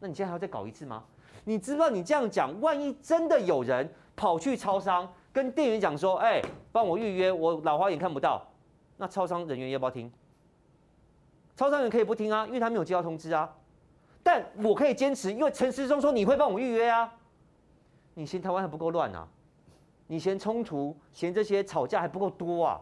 [0.00, 1.04] 那你现在还要再搞一次吗？
[1.44, 6.40] 你知不知道你这样讲，万一真的有人跑去超商跟店员讲说：‘哎、
[6.72, 8.42] 帮我预约，我老花眼看不到。’
[8.96, 10.10] 那超商人员要不要听？
[11.54, 13.54] 超商人员可以不听啊，因为他没有接到通知啊。
[14.22, 17.12] 但我可以坚持，因为陈时中说你会帮我预约啊。
[18.14, 19.28] 你嫌台湾还不够乱啊？
[20.06, 22.80] 你嫌冲突、嫌这些吵架还不够多啊？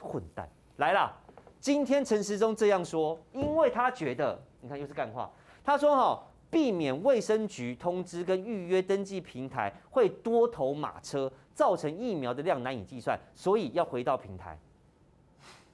[0.00, 1.14] 混蛋，来啦！”
[1.60, 5.30] 今天陈时中这样说，因为他觉得，你看又是干话。
[5.62, 14.58] 他说：“哈，避免卫生局通知跟预约登记平台会多头马车，造成疫苗的量难以计算，所以要回到平台。”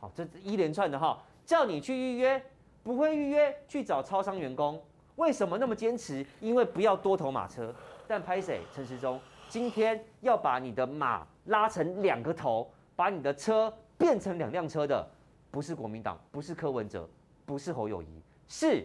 [0.00, 2.42] 好，这一连串的哈，叫你去预约，
[2.82, 4.82] 不会预约去找超商员工。
[5.14, 6.26] 为什么那么坚持？
[6.40, 7.72] 因为不要多头马车。
[8.08, 8.60] 但拍谁？
[8.74, 15.08] 陈时中今天要把你的马拉成两个头，把你的车变成两辆车的。
[15.56, 17.08] 不是国民党，不是柯文哲，
[17.46, 18.84] 不是侯友宜，是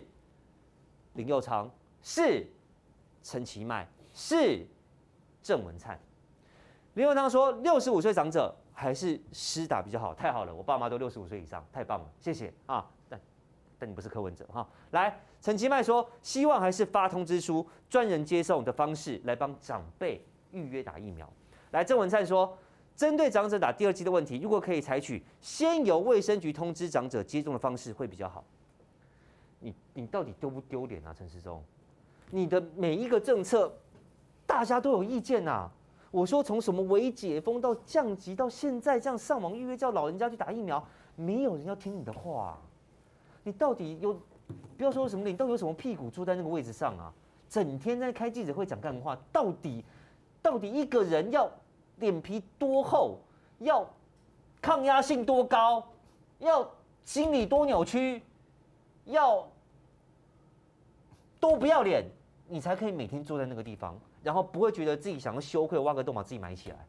[1.15, 1.69] 林佑昌，
[2.01, 2.47] 是
[3.21, 4.65] 陈其迈，是
[5.43, 5.99] 郑文灿。
[6.93, 13.19] 林佑昌说：“六十五岁长者还是施打比较好，太好了，我爸妈都六十五岁以上，太棒了，谢谢啊。”但
[13.77, 14.65] 但你不是柯文哲哈。
[14.91, 21.29] 来，陈其迈说：“希望还是发通知书，专人接送的方式来帮长辈预约打疫苗。”
[21.71, 22.57] 来，郑文灿说。
[22.95, 28.43] 针对长者打第二剂的问题，如果可以采取先由卫生局通知长者接种的方式，会比较好。
[29.59, 31.63] 你你到底丢不丢脸啊，陈时中？
[32.29, 33.71] 你的每一个政策，
[34.45, 35.71] 大家都有意见呐、啊。
[36.11, 42.59] 我说从什么微解封到降级到现在这样上网预约叫老人家去打疫苗，没有人要听你的话。
[43.43, 44.13] 你到底有
[44.77, 47.11] 不要说什么，你到底有什么屁股坐在那个位置上啊？
[47.49, 49.83] 整天在开记者会讲干话，到底
[50.41, 51.49] 到底一个人要？
[52.01, 53.19] 脸皮多厚，
[53.59, 53.87] 要
[54.61, 55.87] 抗压性多高，
[56.39, 56.69] 要
[57.05, 58.21] 心理多扭曲，
[59.05, 59.47] 要
[61.39, 62.03] 多不要脸，
[62.49, 66.85] 你才可以每天坐在那个地方，然后不会觉得自己想要羞愧，挖个洞把自己埋起来。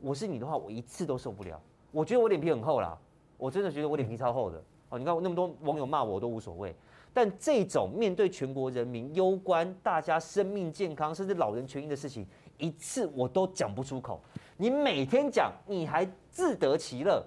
[0.00, 1.60] 我是你的话，我一次都受不了。
[1.90, 2.96] 我觉得我脸皮很厚啦，
[3.36, 4.62] 我真的觉得我脸皮超厚的。
[4.88, 6.74] 哦，你看我那么多网友骂我，我都无所谓。
[7.12, 12.24] 但这种面对全国人民攸关大家生命健康甚至老人权益的事情，
[12.60, 14.20] 一次我都讲不出口。
[14.56, 17.24] 你每天讲，你还自得其乐？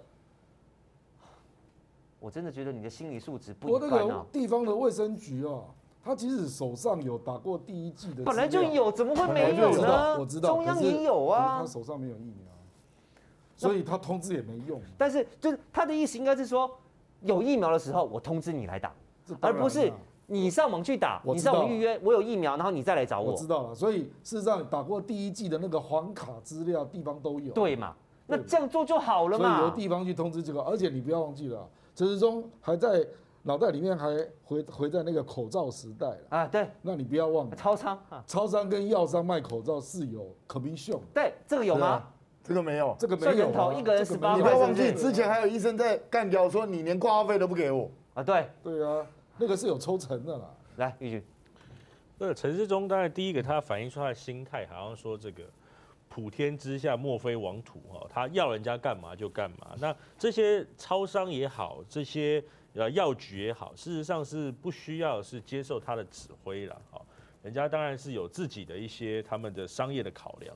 [2.19, 3.95] 我真的觉得你的心理素质不一般啊。
[3.95, 5.59] 我那个地方的卫生局啊，
[6.01, 10.17] 他即使手上有打过第一剂的，本来就有，怎么会没有呢？
[10.19, 11.59] 我知道，中央也有啊。
[11.59, 12.47] 他手上没有疫苗，
[13.57, 14.81] 所以他通知也没用。
[14.97, 16.69] 但是，就是他的意思应该是说，
[17.21, 18.93] 有疫苗的时候，我通知你来打，
[19.41, 19.91] 而不是。
[20.27, 23.31] 你上网去打，你上网预约，我有疫苗，然后你再来找我。
[23.31, 27.51] 我知道了，所以事实上打过第一季的那个黄卡资料，地方都有。
[27.53, 27.93] 对嘛？
[28.25, 29.57] 那这样做就好了嘛。
[29.57, 33.05] 所以由地方去通知这个，而且你不要忘记了，陈时中还在
[33.41, 34.07] 脑袋里面还
[34.45, 36.47] 回回在那个口罩时代啊。
[36.47, 40.99] 对，那你不要忘了，超商，超商跟药商卖口罩是有 commission。
[41.13, 42.01] 对，这个有吗？
[42.45, 43.51] 这个没有，这个没有。
[43.51, 44.37] 头一个人十八块。
[44.37, 48.23] 你不要忘记，之前还有医生在干掉，说你连挂号费都不给我啊。
[48.23, 49.05] 对，对啊。
[49.37, 50.49] 那个是有抽成的啦。
[50.77, 51.23] 来，玉军，
[52.19, 55.43] 这个陈世忠当然第一个，他反映出他的心态，好像说这个
[56.07, 59.75] 普天之下莫非王土哈，他要人家干嘛就干嘛。
[59.79, 62.43] 那这些超商也好，这些
[62.73, 67.01] 呃药局也好，事实上是不需要是接受他的指挥了哈。
[67.41, 70.55] 人家当然是有自己的一些他们的商业的考量。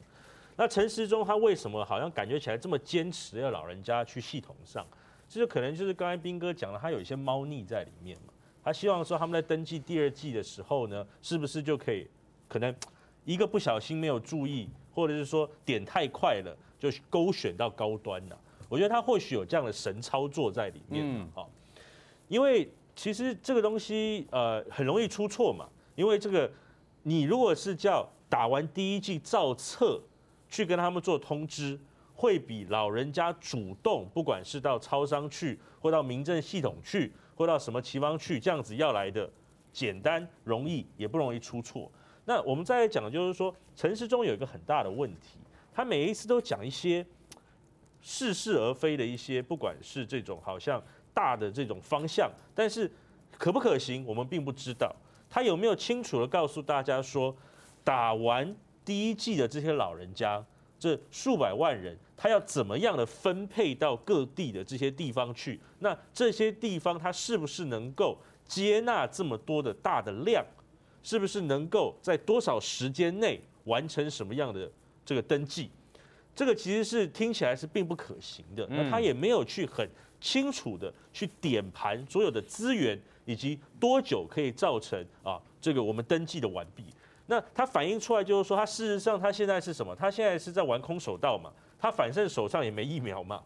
[0.56, 4.86] 那陈时中他为什么好像感觉起来这么坚持要老人家去系统上？
[5.28, 8.34] 这就可能就是刚才斌哥讲了，他有一些猫腻在里面嘛。
[8.68, 12.06] 他希望说他们在登记第二季的时候呢，是不是就可以
[12.50, 12.76] 可能
[13.24, 18.38] 一个不小心没有注意，或者是说点太快了，就勾选到高端了？
[18.68, 21.02] 我觉得他或许有这样的神操作在里面。
[21.02, 21.50] 嗯，好，
[22.28, 26.52] 因为其实这个东西呃很容易出错嘛，因为这个
[27.04, 30.02] 你如果是叫打完第一季照册
[30.50, 31.80] 去跟他们做通知，
[32.14, 37.14] 会比老人家主动，不管是到超商去或到民政系统去。
[37.38, 39.30] 或到什么地方去，这样子要来的
[39.72, 41.90] 简单容易，也不容易出错。
[42.26, 45.38] 那我们再来讲，就是说陈时中有一个很大的问题，
[45.72, 47.06] 他每一次都讲一些
[48.02, 50.82] 似是而非的一些，不管是这种好像
[51.14, 52.92] 大的这种方向，但是
[53.38, 54.94] 可不可行，我们并不知道。
[55.30, 57.36] 他有没有清楚的告诉大家说，
[57.84, 60.44] 打完第一季的这些老人家，
[60.80, 65.60] 这数百万人，他要怎么样的分配到各地的这些地方去？
[65.80, 70.46] 那这些地方他是不是能够接纳这么多的大的量？
[71.04, 74.70] 是不是能够在多少时间内完成什么样的
[75.06, 75.70] 这个登记？
[76.36, 78.68] 这个其实是听起来是并不可行的。
[78.70, 86.84] 那他也没有去很清楚的去点盘所有的资源以及多久可以造成啊这个我们登记的完毕。
[87.28, 89.96] 那他反映出来就是说，他事实上他现在是什么？
[89.96, 91.52] 他现在是在玩空手道嘛？
[91.78, 93.44] 他反正手上也没疫苗嘛，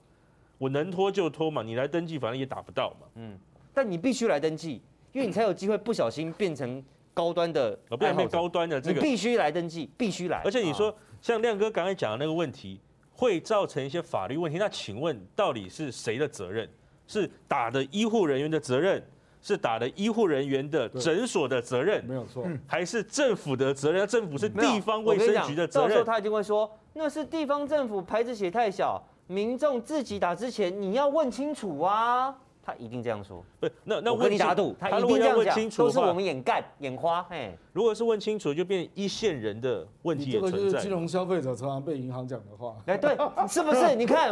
[0.57, 3.07] 我能拖就拖嘛，你来登记反正也打不到嘛。
[3.15, 3.37] 嗯，
[3.73, 6.81] 但你必须来登记，因为你才有机会不小心变成。
[7.13, 10.41] 高端的，不要变高端的这个，必须来登记，必须来。
[10.45, 12.79] 而且你说，像亮哥刚才讲的那个问题，
[13.11, 14.57] 会造成一些法律问题。
[14.57, 16.67] 那请问，到底是谁的责任？
[17.07, 19.05] 是打的医护人员的责任？
[19.41, 22.03] 是打的医护人员的诊所的责任？
[22.05, 22.45] 没有错。
[22.67, 24.07] 还是政府的责任？
[24.07, 25.89] 政府是地方卫生局的责任。
[25.89, 32.35] 到时候他一定会说，那是地方政府牌子写太小，民众自己打之前你要问清楚啊。
[32.63, 37.57] 他一定这样说，不，那那我跟你打赌，他一定这样讲，都是我们眼干眼花，嘿。
[37.73, 40.57] 如果是问清楚，就变一线人的问题也存在。
[40.59, 42.75] 这个就是金融消费者常常被银行讲的话。
[42.85, 43.17] 哎，对，
[43.49, 43.95] 是不是？
[43.95, 44.31] 你看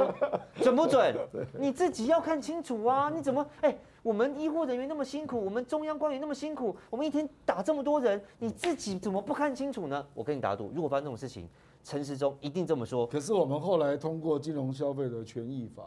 [0.62, 1.16] 准不准？
[1.58, 3.10] 你自己要看清楚啊！
[3.12, 3.44] 你怎么？
[3.62, 10.06] 哎，我们医护人员那么辛苦，我们中央官员那么辛苦，我们一天打这么多人，你自己怎么不看清楚呢？
[10.14, 11.48] 我跟你打赌，如果发生这种事情，
[11.84, 13.06] 陈时中一定这么说。
[13.08, 15.84] 可是我们后来通过金融消费的权益法、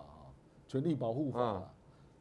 [0.66, 1.40] 权利保护法。
[1.40, 1.62] 嗯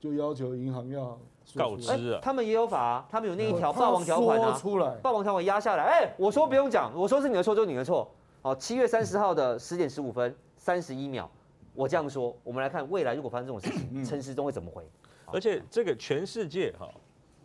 [0.01, 1.15] 就要求银行要
[1.56, 8.10] 告知啊，他们也有法啊，他们有那一条霸王条款啊，出来霸王条款压下来，哎，我说不用讲，我说是你的错就是你的错。
[8.41, 11.30] 好，七月三十号的十点十五分三十一秒，
[11.75, 14.84] 我这样说，我们来看未来如果发生这种事情，陈时中会怎么回？
[15.31, 16.89] 而且这个全世界哈，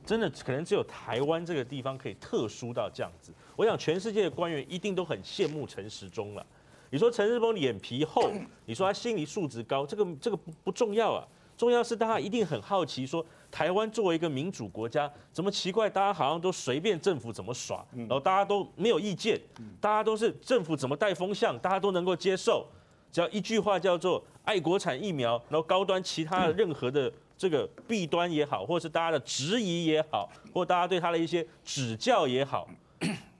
[0.04, 3.32] 真的可能只有台湾这个地方可以特殊到这样子。
[3.56, 6.44] 我想全世界的官员一定都很羡慕陈时中了。
[6.90, 8.30] 你说陈时中脸皮厚，
[8.64, 11.26] 你说他心理素质高，这个这个不不重要啊。
[11.56, 15.88] 重要是大家一定很好奇，说台湾作为一个民主国家，怎么奇怪？
[15.88, 19.40] 大家好像都随便政府怎么耍，然后大家都没有意见，
[19.80, 22.66] 大家都是政府怎么带风向，大家都能够接受。
[23.10, 32.68] 只要一句话叫做“爱国产疫苗”，然后高端其他的任何的这个弊端也好，或者是大家的质疑也好，或大家对他的一些指教也好，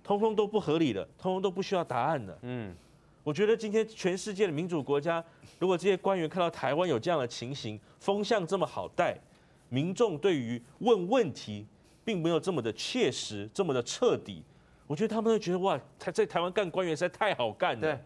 [0.05, 2.39] 通通都不合理的，通通都不需要答案的。
[2.43, 2.75] 嗯，
[3.25, 5.25] 我觉得今天全世界的民主国家。
[5.59, 9.19] 如果这些官员看到台湾有这样的情形，风向这么好带，
[9.71, 11.67] 民众对于问问题
[12.05, 14.43] 并没有这么的切实、这么的彻底，
[14.87, 17.81] 我觉得他们会觉得哇，他在台湾干官员实在太好干了。
[17.81, 17.99] 对，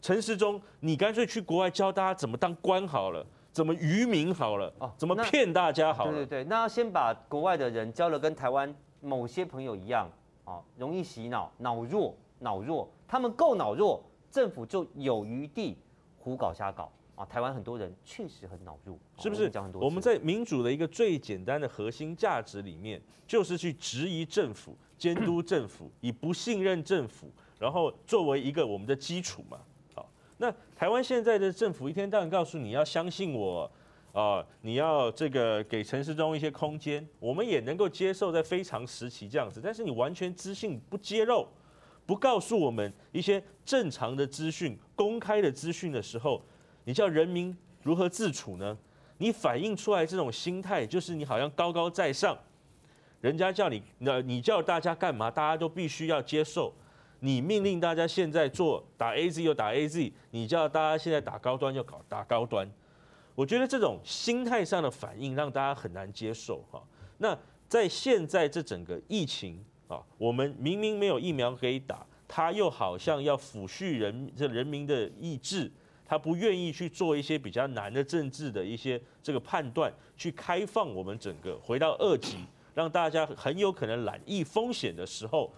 [0.00, 6.12] 陈时中，你干脆去国外教大家怎么当官好了，怎么愚民好了，哦，怎么骗大家好了。
[6.12, 10.10] 对对对，那要先把国外的人教了跟台湾某些朋友一样，
[10.44, 15.76] 啊，容易洗脑、脑弱、脑弱，他们够脑弱，政府就有余地。
[16.18, 17.26] 胡搞瞎搞啊！
[17.26, 19.50] 台湾很多人确实很脑弱，是不是？
[19.74, 29.58] 我们在民主的一个最简单的核心价值里面，就是去质疑政府、监督政府，以不信任政府，然后作为一个我们的基础嘛。
[29.96, 30.48] 好，那
[30.82, 33.70] 台湾现在的政府一天到晚告诉你要相信我
[34.12, 41.46] 啊，你要这个给陈时中一些空间，我们也能够接受在非常时期这样子，但是你完全资讯不揭露。
[42.04, 46.42] 不告诉我们一些正常的资讯、公开的资讯的时候，
[46.82, 48.76] 你叫人民如何自处呢？
[49.18, 52.36] 你反映出来这种心态，就是你好像高高在上，
[53.20, 56.74] 人家叫你，那你叫大家干嘛，大家都必须要接受。
[57.22, 62.70] 你命令大家现在做打 AZ 又打 AZ，你叫大家现在打高端就搞打高端。
[63.34, 66.82] 我觉得这种心态上的反应让大家很难接受哈。
[67.18, 69.64] 那在现在这整个疫情。
[69.88, 75.70] 啊，我们明明没有疫苗可以打，他又好像要抚恤人这人民的意志，
[76.06, 82.38] 他不愿意去做一些比较难的政治的一些这个判断，去开放我们整个回到二级，
[82.74, 85.52] 让大家很有可能染疫风险的时候，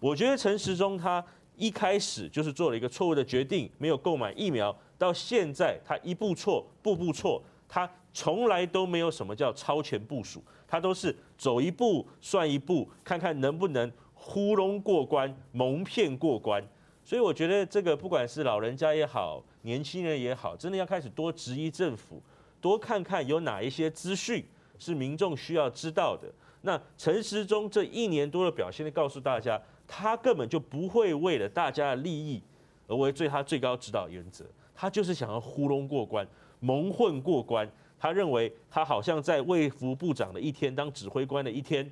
[0.00, 1.24] 我觉得陈时中他
[1.56, 10.42] 一开始就是做了一个错误的决定，没有购买疫苗，到现在他一步错，步步错，他从来都没有什么叫超前部署。
[10.70, 16.62] 他都是走一步算一步，看看能不能糊弄过关、蒙骗过关。
[17.02, 22.22] 所以我觉得这个不管是老人家也好，年轻人也好，真的要开始多质疑政府，
[22.60, 24.44] 多看看有哪一些资讯
[24.78, 26.30] 是民众需要知道的。
[26.60, 32.40] 那陈时中这一年多的表现，告诉大家，他根本就不会为了大家的利益
[32.86, 36.24] 而为最他最高指导原则，他就是想要糊弄过关、
[36.60, 37.68] 蒙混过关。
[37.98, 41.90] 他认为他好像在卫福部长的一天当指挥官的一天，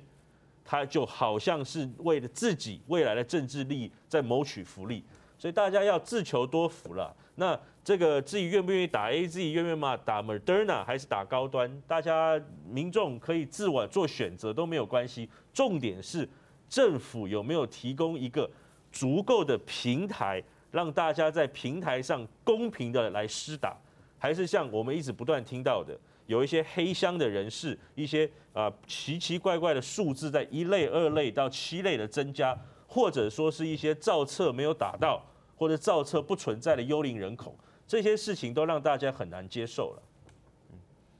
[0.63, 5.03] 他就好像是为了自己未来的政治利益在谋取福利，
[5.37, 7.13] 所以大家要自求多福了。
[7.35, 15.29] 那这个至于愿不愿意打 A，自己愿不愿意打 Moderna 还是打高端，大家民众可以自我做选择都没有关系。
[15.53, 16.27] 重点是
[16.69, 18.49] 政府有没有提供一个
[18.91, 23.77] 足够的平台，让大家在平台上公平的来施打。
[24.19, 25.95] 还是像我们一直不断听到的，
[26.25, 32.57] 有一些黑箱的人士，一些啊奇奇怪怪的数字在一类、二类到七类的增加，
[32.87, 35.23] 或者说是一些造册没有打到，
[35.55, 37.55] 或者造册不存在的幽灵人口，
[37.87, 40.01] 这些事情都让大家很难接受了。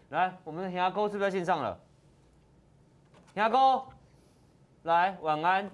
[0.10, 1.80] 来，我们的牙膏是不是在线上了？
[3.36, 3.84] 兄哥，
[4.88, 5.70] 来，晚安。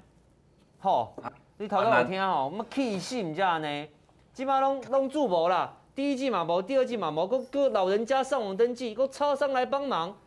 [0.80, 1.16] 好，
[1.60, 3.88] 你头先有听吼，我气死唔知呢，
[4.34, 5.72] 基本上拢拢住无啦。
[5.94, 10.18] 第一季嘛无，第二季嘛无，搁搁老人家上网登记，搁超商来帮忙，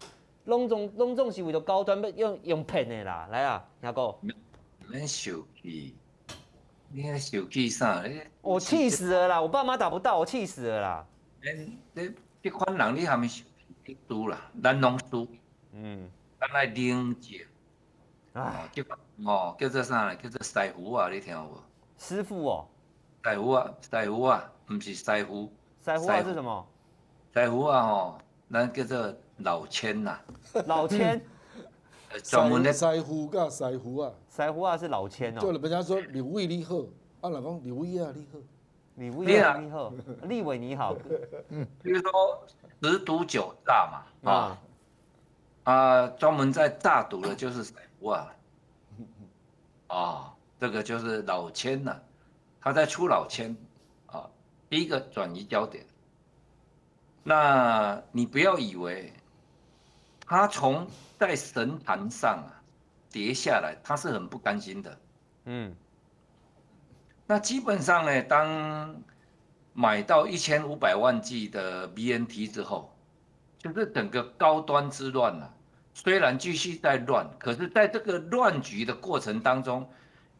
[0.44, 4.14] 拢总拢总是为了高端要用用骗的啦，来啊，阿哥，
[4.86, 5.96] 免生气，
[6.92, 8.04] 你还生气啥？
[8.40, 9.42] 我气死了啦！
[9.42, 11.06] 我爸妈打不到，我气死了啦！
[11.42, 12.10] 你你
[12.40, 13.44] 这款人你还没生
[13.84, 15.26] 气输啦，咱拢输。
[15.72, 16.08] 嗯，
[16.38, 17.40] 咱来冷静。
[18.42, 18.82] 啊，叫
[19.24, 20.16] 哦叫做啥嘞？
[20.22, 21.58] 叫做师傅啊，你听有无？
[21.98, 22.68] 师傅哦。
[23.24, 24.52] 师傅啊，师傅啊。
[24.66, 25.52] 不是师傅，
[25.84, 26.66] 师傅啊是什么？
[27.32, 28.18] 师傅啊吼，
[28.50, 30.18] 咱叫做老千呐。
[30.66, 31.24] 老千，
[32.24, 34.12] 专门的师傅噶师傅啊。
[34.28, 35.40] 师傅啊是老千哦。
[35.40, 36.78] 就人家说李伟你好，
[37.20, 38.38] 啊老公李伟啊你好，
[38.96, 39.92] 李伟啊你好，
[40.24, 40.96] 立伟你好。
[41.50, 42.44] 嗯，比如说
[42.82, 43.88] 十赌九诈
[44.22, 44.58] 嘛，啊
[45.62, 48.32] 啊专门在诈赌的就是师傅啊。
[49.88, 51.96] 啊，这个就是老千呐，
[52.60, 53.56] 他在出老千。
[54.06, 54.28] 啊
[54.68, 55.86] 第一个转移焦点，
[57.22, 59.12] 那你不要以为
[60.26, 62.50] 他从在神坛上啊
[63.12, 64.98] 跌下来，他是很不甘心的。
[65.44, 65.72] 嗯，
[67.28, 68.96] 那基本上呢，当
[69.72, 72.92] 买到一千五百万剂的 BNT 之后，
[73.58, 75.54] 就是整个高端之乱啊，
[75.96, 79.88] 虽然继续在乱，可是在这个乱局的过程当中，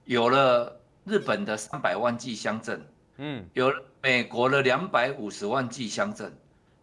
[0.04, 2.86] 有了日本的三百万剂乡镇。
[3.16, 6.30] 嗯，有美国的两百五十万剂乡镇，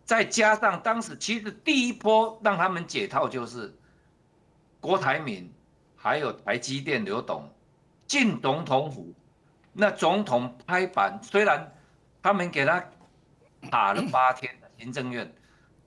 [0.03, 3.71] 再加上当时其实第一波让他们解套就是
[4.79, 5.53] 郭台铭，
[5.95, 7.47] 还有台积电刘董
[8.07, 9.13] 进总统府，
[9.71, 11.71] 那总统拍板，虽然
[12.23, 12.83] 他们给他
[13.69, 15.31] 打了八天的行政院，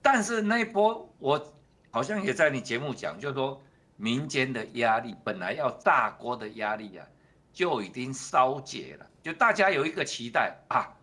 [0.01, 1.53] 但是那一波我
[1.97, 3.59] 好像也在你节目讲，就是说
[3.95, 7.03] 民间的压力本来要炸锅的压力啊，
[7.51, 9.07] 就已经烧解了。
[9.23, 10.93] 就大家有一个期待啊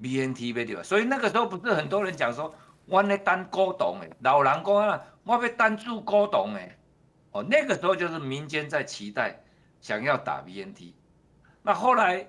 [0.00, 0.82] ，BNT 对吧？
[0.82, 2.54] 所以那个时候不是很多人讲说，
[2.86, 6.74] 我来当古董诶，老狼讲啊，我要当做古董诶，
[7.32, 9.38] 哦，那个时候就是民间在期待，
[9.82, 10.94] 想要打 BNT，
[11.60, 12.26] 那后来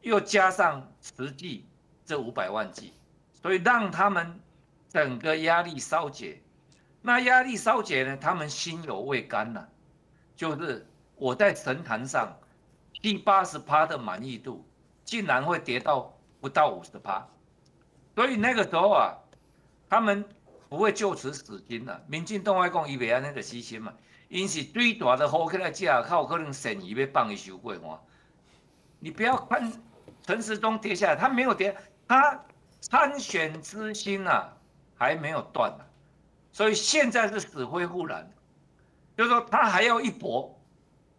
[0.00, 1.66] 又加上实际
[2.06, 2.94] 这五百万剂，
[3.34, 4.40] 所以让他们
[4.88, 6.40] 整个压力烧解。
[7.08, 9.66] 那压力稍解呢，他们心有未甘呐，
[10.36, 10.86] 就是
[11.16, 12.36] 我在神坛上。
[13.00, 14.62] 第八十趴的满意度，
[15.06, 17.26] 竟然会跌到不到五十趴，
[18.14, 19.16] 所以那个时候啊，
[19.88, 20.22] 他们
[20.68, 21.98] 不会就此死心了。
[22.08, 23.90] 民进党外公以为安那个死心嘛，
[24.28, 27.98] 因是最大的火起来之后，靠可能善意要放伊收过嘛。
[28.98, 29.72] 你不要看
[30.26, 31.74] 陈时中跌下来，他没有跌，
[32.06, 32.38] 他
[32.82, 34.52] 参选之心啊
[34.94, 35.80] 还没有断啊，
[36.58, 38.28] 所以现在是死灰复燃，
[39.16, 40.60] 就是说他还要一搏。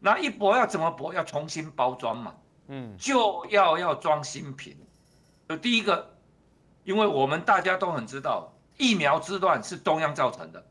[0.01, 1.13] 那一搏要怎么搏？
[1.13, 2.35] 要重新包装嘛，
[2.67, 4.75] 嗯，就要要装新品。
[5.47, 6.13] 就第一个，
[6.83, 10.61] 因为我们大家都很知道，疫苗之乱是中央造成的。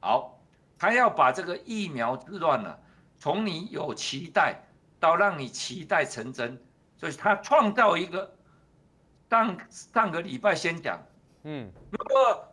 [0.00, 0.38] 好，
[0.78, 2.76] 他要把这个疫苗之乱呢，
[3.16, 4.62] 从你有期待
[4.98, 6.62] 到让你期待成真，
[6.98, 8.30] 所以他创造一个。
[9.30, 11.00] 上上个礼拜先讲，
[11.44, 12.49] 嗯，如果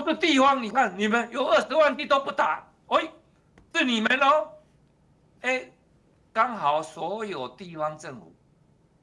[0.00, 3.12] 都是地方，你看你们有二十万地都不打，哎，
[3.74, 4.48] 是你们哦。
[5.42, 5.70] 哎，
[6.32, 8.32] 刚好所有地方政府，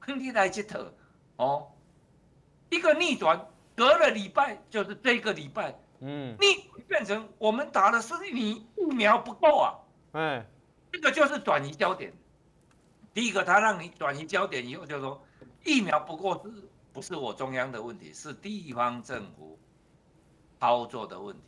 [0.08, 0.80] 你来接头
[1.36, 1.68] 哦，
[2.70, 6.48] 一个逆转，隔了礼拜就是这个礼拜，嗯，逆
[6.88, 9.76] 变成我们打的是你疫苗不够啊，
[10.14, 10.46] 哎，
[10.92, 12.12] 这个就是转移焦点。
[13.14, 15.22] 第一个，他让你转移焦点以后，就说
[15.66, 19.59] 疫苗不够是不是我中央的问题，是地方政府
[20.60, 21.44] 操作的问题。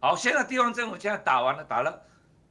[0.00, 2.02] 好，现在地方政府现在打完了，打了。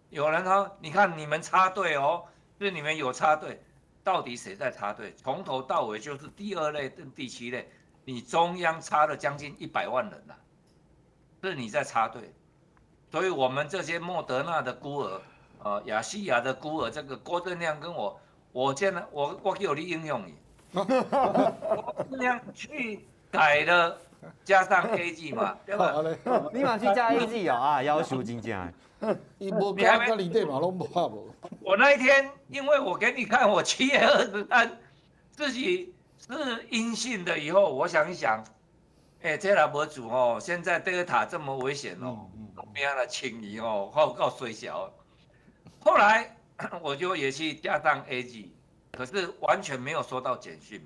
[0.10, 2.24] 有人说：“你看你们插队哦，
[2.60, 3.64] 是你们有插队，
[4.04, 5.14] 到底谁在插队？
[5.16, 7.72] 从头到尾就是第二类跟第七类，
[8.06, 10.34] 你中央插了将近一百万人呐，
[11.42, 12.34] 是你在插队。
[13.12, 15.22] 所以我们这些莫德纳的孤儿，
[15.64, 18.20] 呃，亚细亚的孤儿，这个郭正亮跟我，
[18.52, 20.36] 我见了我我给你应用你，
[20.74, 23.98] 郭正亮去改了，
[24.44, 25.94] 加上 A G 嘛， 对吧？
[26.54, 28.74] 你嘛去加 A G 哦啊，要求真正。
[29.38, 31.34] 你无加加你对嘛，拢无怕无。
[31.60, 34.78] 我那一天，因为我给你看我七月二十三
[35.32, 38.42] 自己是阴性的以后，我想一想，
[39.22, 42.30] 哎、欸，这老博主哦，现在德尔塔这么危险哦，
[42.74, 44.90] 不要来轻易哦，报告衰小。
[45.80, 46.34] 后来
[46.82, 48.54] 我就也去加上 A G，
[48.94, 50.82] 可是完全没有收到简讯，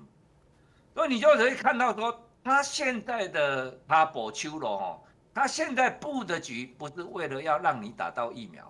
[0.92, 5.00] 所以你就可以看到说，他现在的他博秋罗哦。
[5.34, 8.64] 他现在布的局不是为了要让你打到疫苗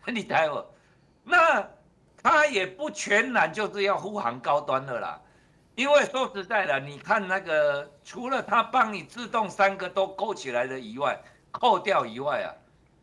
[0.00, 0.66] 啊， 你待会，
[1.22, 1.64] 那
[2.20, 5.20] 他也不全然就是要护航高端的啦，
[5.76, 11.22] 因为说实在的，你看那个除了他帮你自动三个都勾起来的以外，
[11.52, 12.50] 扣掉以外啊，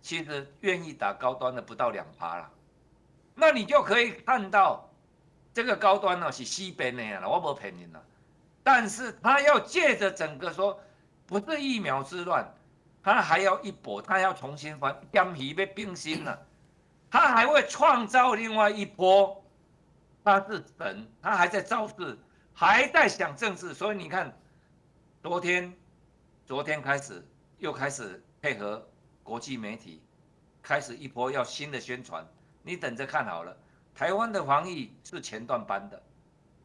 [0.02, 2.50] 其实愿意打高端的不到两趴啦，
[3.34, 4.89] 那你就可以看到
[5.54, 8.04] 这个高端呢是西边的呀，我不骗你了，
[8.64, 10.80] 但是他要借着整个说
[11.26, 12.51] 不是疫苗之乱。
[13.05, 16.47] 他还要一搏，他要重新翻，江皮被冰心了，
[17.11, 19.43] 他还会创造另外一波，
[20.24, 22.18] 他是神，他还在造势，
[22.53, 24.34] 还在想政治，所以你看，
[25.22, 25.74] 昨天，
[26.45, 27.22] 昨天开始
[27.57, 28.88] 又开始配合
[29.22, 30.01] 国际媒体，
[30.61, 32.26] 开始一波要新的宣传，
[32.61, 33.53] 你等着看好了，
[33.93, 36.01] 台湾的防疫是前段班的，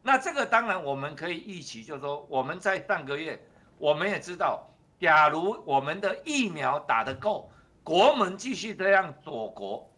[0.01, 3.39] 那这个当然我们可以预期，就是说我们在上个月，
[3.77, 4.65] 我们也知道。
[4.99, 7.49] 假如我们的疫苗打得够，
[7.85, 9.89] 国门继续这样锁国，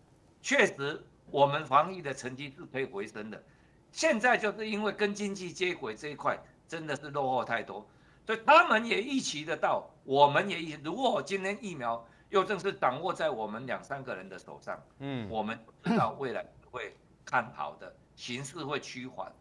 [0.43, 3.43] 确实我们防疫的成绩是可以回升的。
[3.91, 7.83] 现在就是因为跟经济接轨这一块真的是落后太多，
[8.27, 16.95] 所以他们也预期得到，我们也预，如果今天疫苗又正是掌握在我们两三个人的手上，嗯，我们知道未来会
[17.25, 19.31] 看好的形势会趋缓，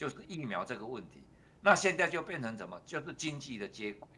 [0.00, 1.22] 就是疫苗这个问题。
[1.60, 2.80] 那现在就变成什么？
[2.86, 4.08] 就是经济的接轨。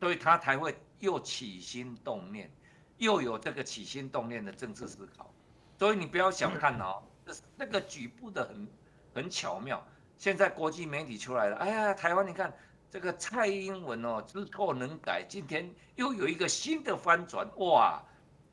[0.00, 2.50] 所以他才会又起心动念，
[2.96, 5.30] 又有这个起心动念的政治思考。
[5.78, 8.66] 所以你不要小看哦，这那个举步的很
[9.12, 9.86] 很巧妙。
[10.16, 12.50] 现在国际媒体出来了，哎呀，台湾你看
[12.90, 18.02] 这个蔡英文哦，知错能改，今天又有一个新的翻转，哇，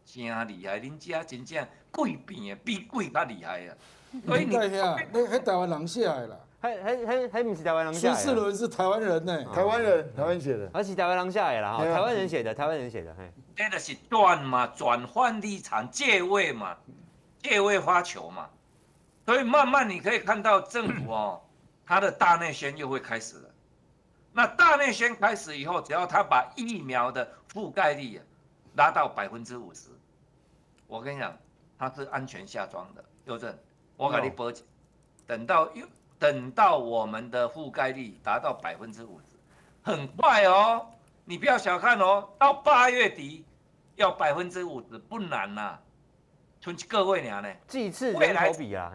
[0.03, 0.75] 真厉害！
[0.75, 3.77] 人家真正鬼变比鬼还厉害啊！
[4.25, 4.67] 所以你那
[5.11, 6.39] 那台湾人写的啦。
[6.65, 8.15] 还还还还不是台湾人写的。
[8.15, 10.67] 苏世伦是台湾人呢，台湾人，台湾写的。
[10.73, 13.31] 而是台湾人写的啦，哈，台湾人写的，台湾人写的，嘿。
[13.55, 16.75] 这个是断嘛，转换立场，借位嘛，
[17.37, 18.49] 借位发球嘛，
[19.25, 21.41] 所以慢慢你可以看到政府哦，
[21.85, 23.49] 他的大内宣又会开始了。
[24.33, 28.19] 那大内宣开始以后，只要他把疫苗的覆盖率
[28.75, 29.89] 拉到百分之五十，
[30.87, 31.37] 我跟你讲，
[31.77, 33.03] 他是安全下庄的。
[33.25, 33.55] 佑正，
[33.97, 34.65] 我给你报警，
[35.27, 35.85] 等到又。
[36.17, 39.37] 等到我们的覆盖率达到百分之五十，
[39.83, 40.85] 很快哦，
[41.25, 43.45] 你不要小看哦，到八月底
[43.95, 45.81] 要百分之五十不难呐、啊，
[46.87, 48.91] 各位娘呢，几次人口比啊，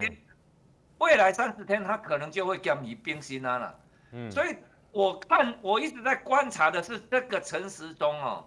[0.99, 3.81] 未来三十天他可能就会降于冰心啊了，
[4.13, 4.57] 嗯，所以
[4.91, 8.45] 我看我一直在观察的是这个陈时中哦，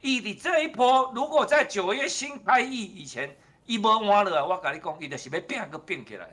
[0.00, 6.28] 伊的这一波如果在九月新开议以前一波完了，我跟你讲，伊就是要变个变起来。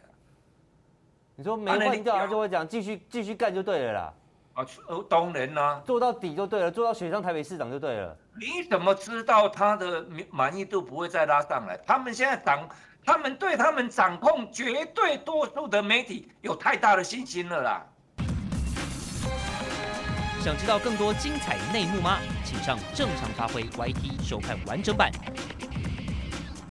[1.42, 4.14] 你说没换掉，他就会讲继续继续干就对了啦。
[4.54, 4.64] 啊，
[5.10, 8.16] 当然啦，做到底就对了，做到选上台北市长就对了。
[8.40, 11.76] 你怎么知道他的满意度不会再拉上来？
[11.78, 12.70] 他们现在掌，
[13.04, 17.84] 他们对他们掌控绝对多数的媒体有太大的信心了啦。
[20.42, 22.20] 想知道更多精彩内幕吗？
[22.46, 25.12] 请上正常发挥 YT 收看完整版。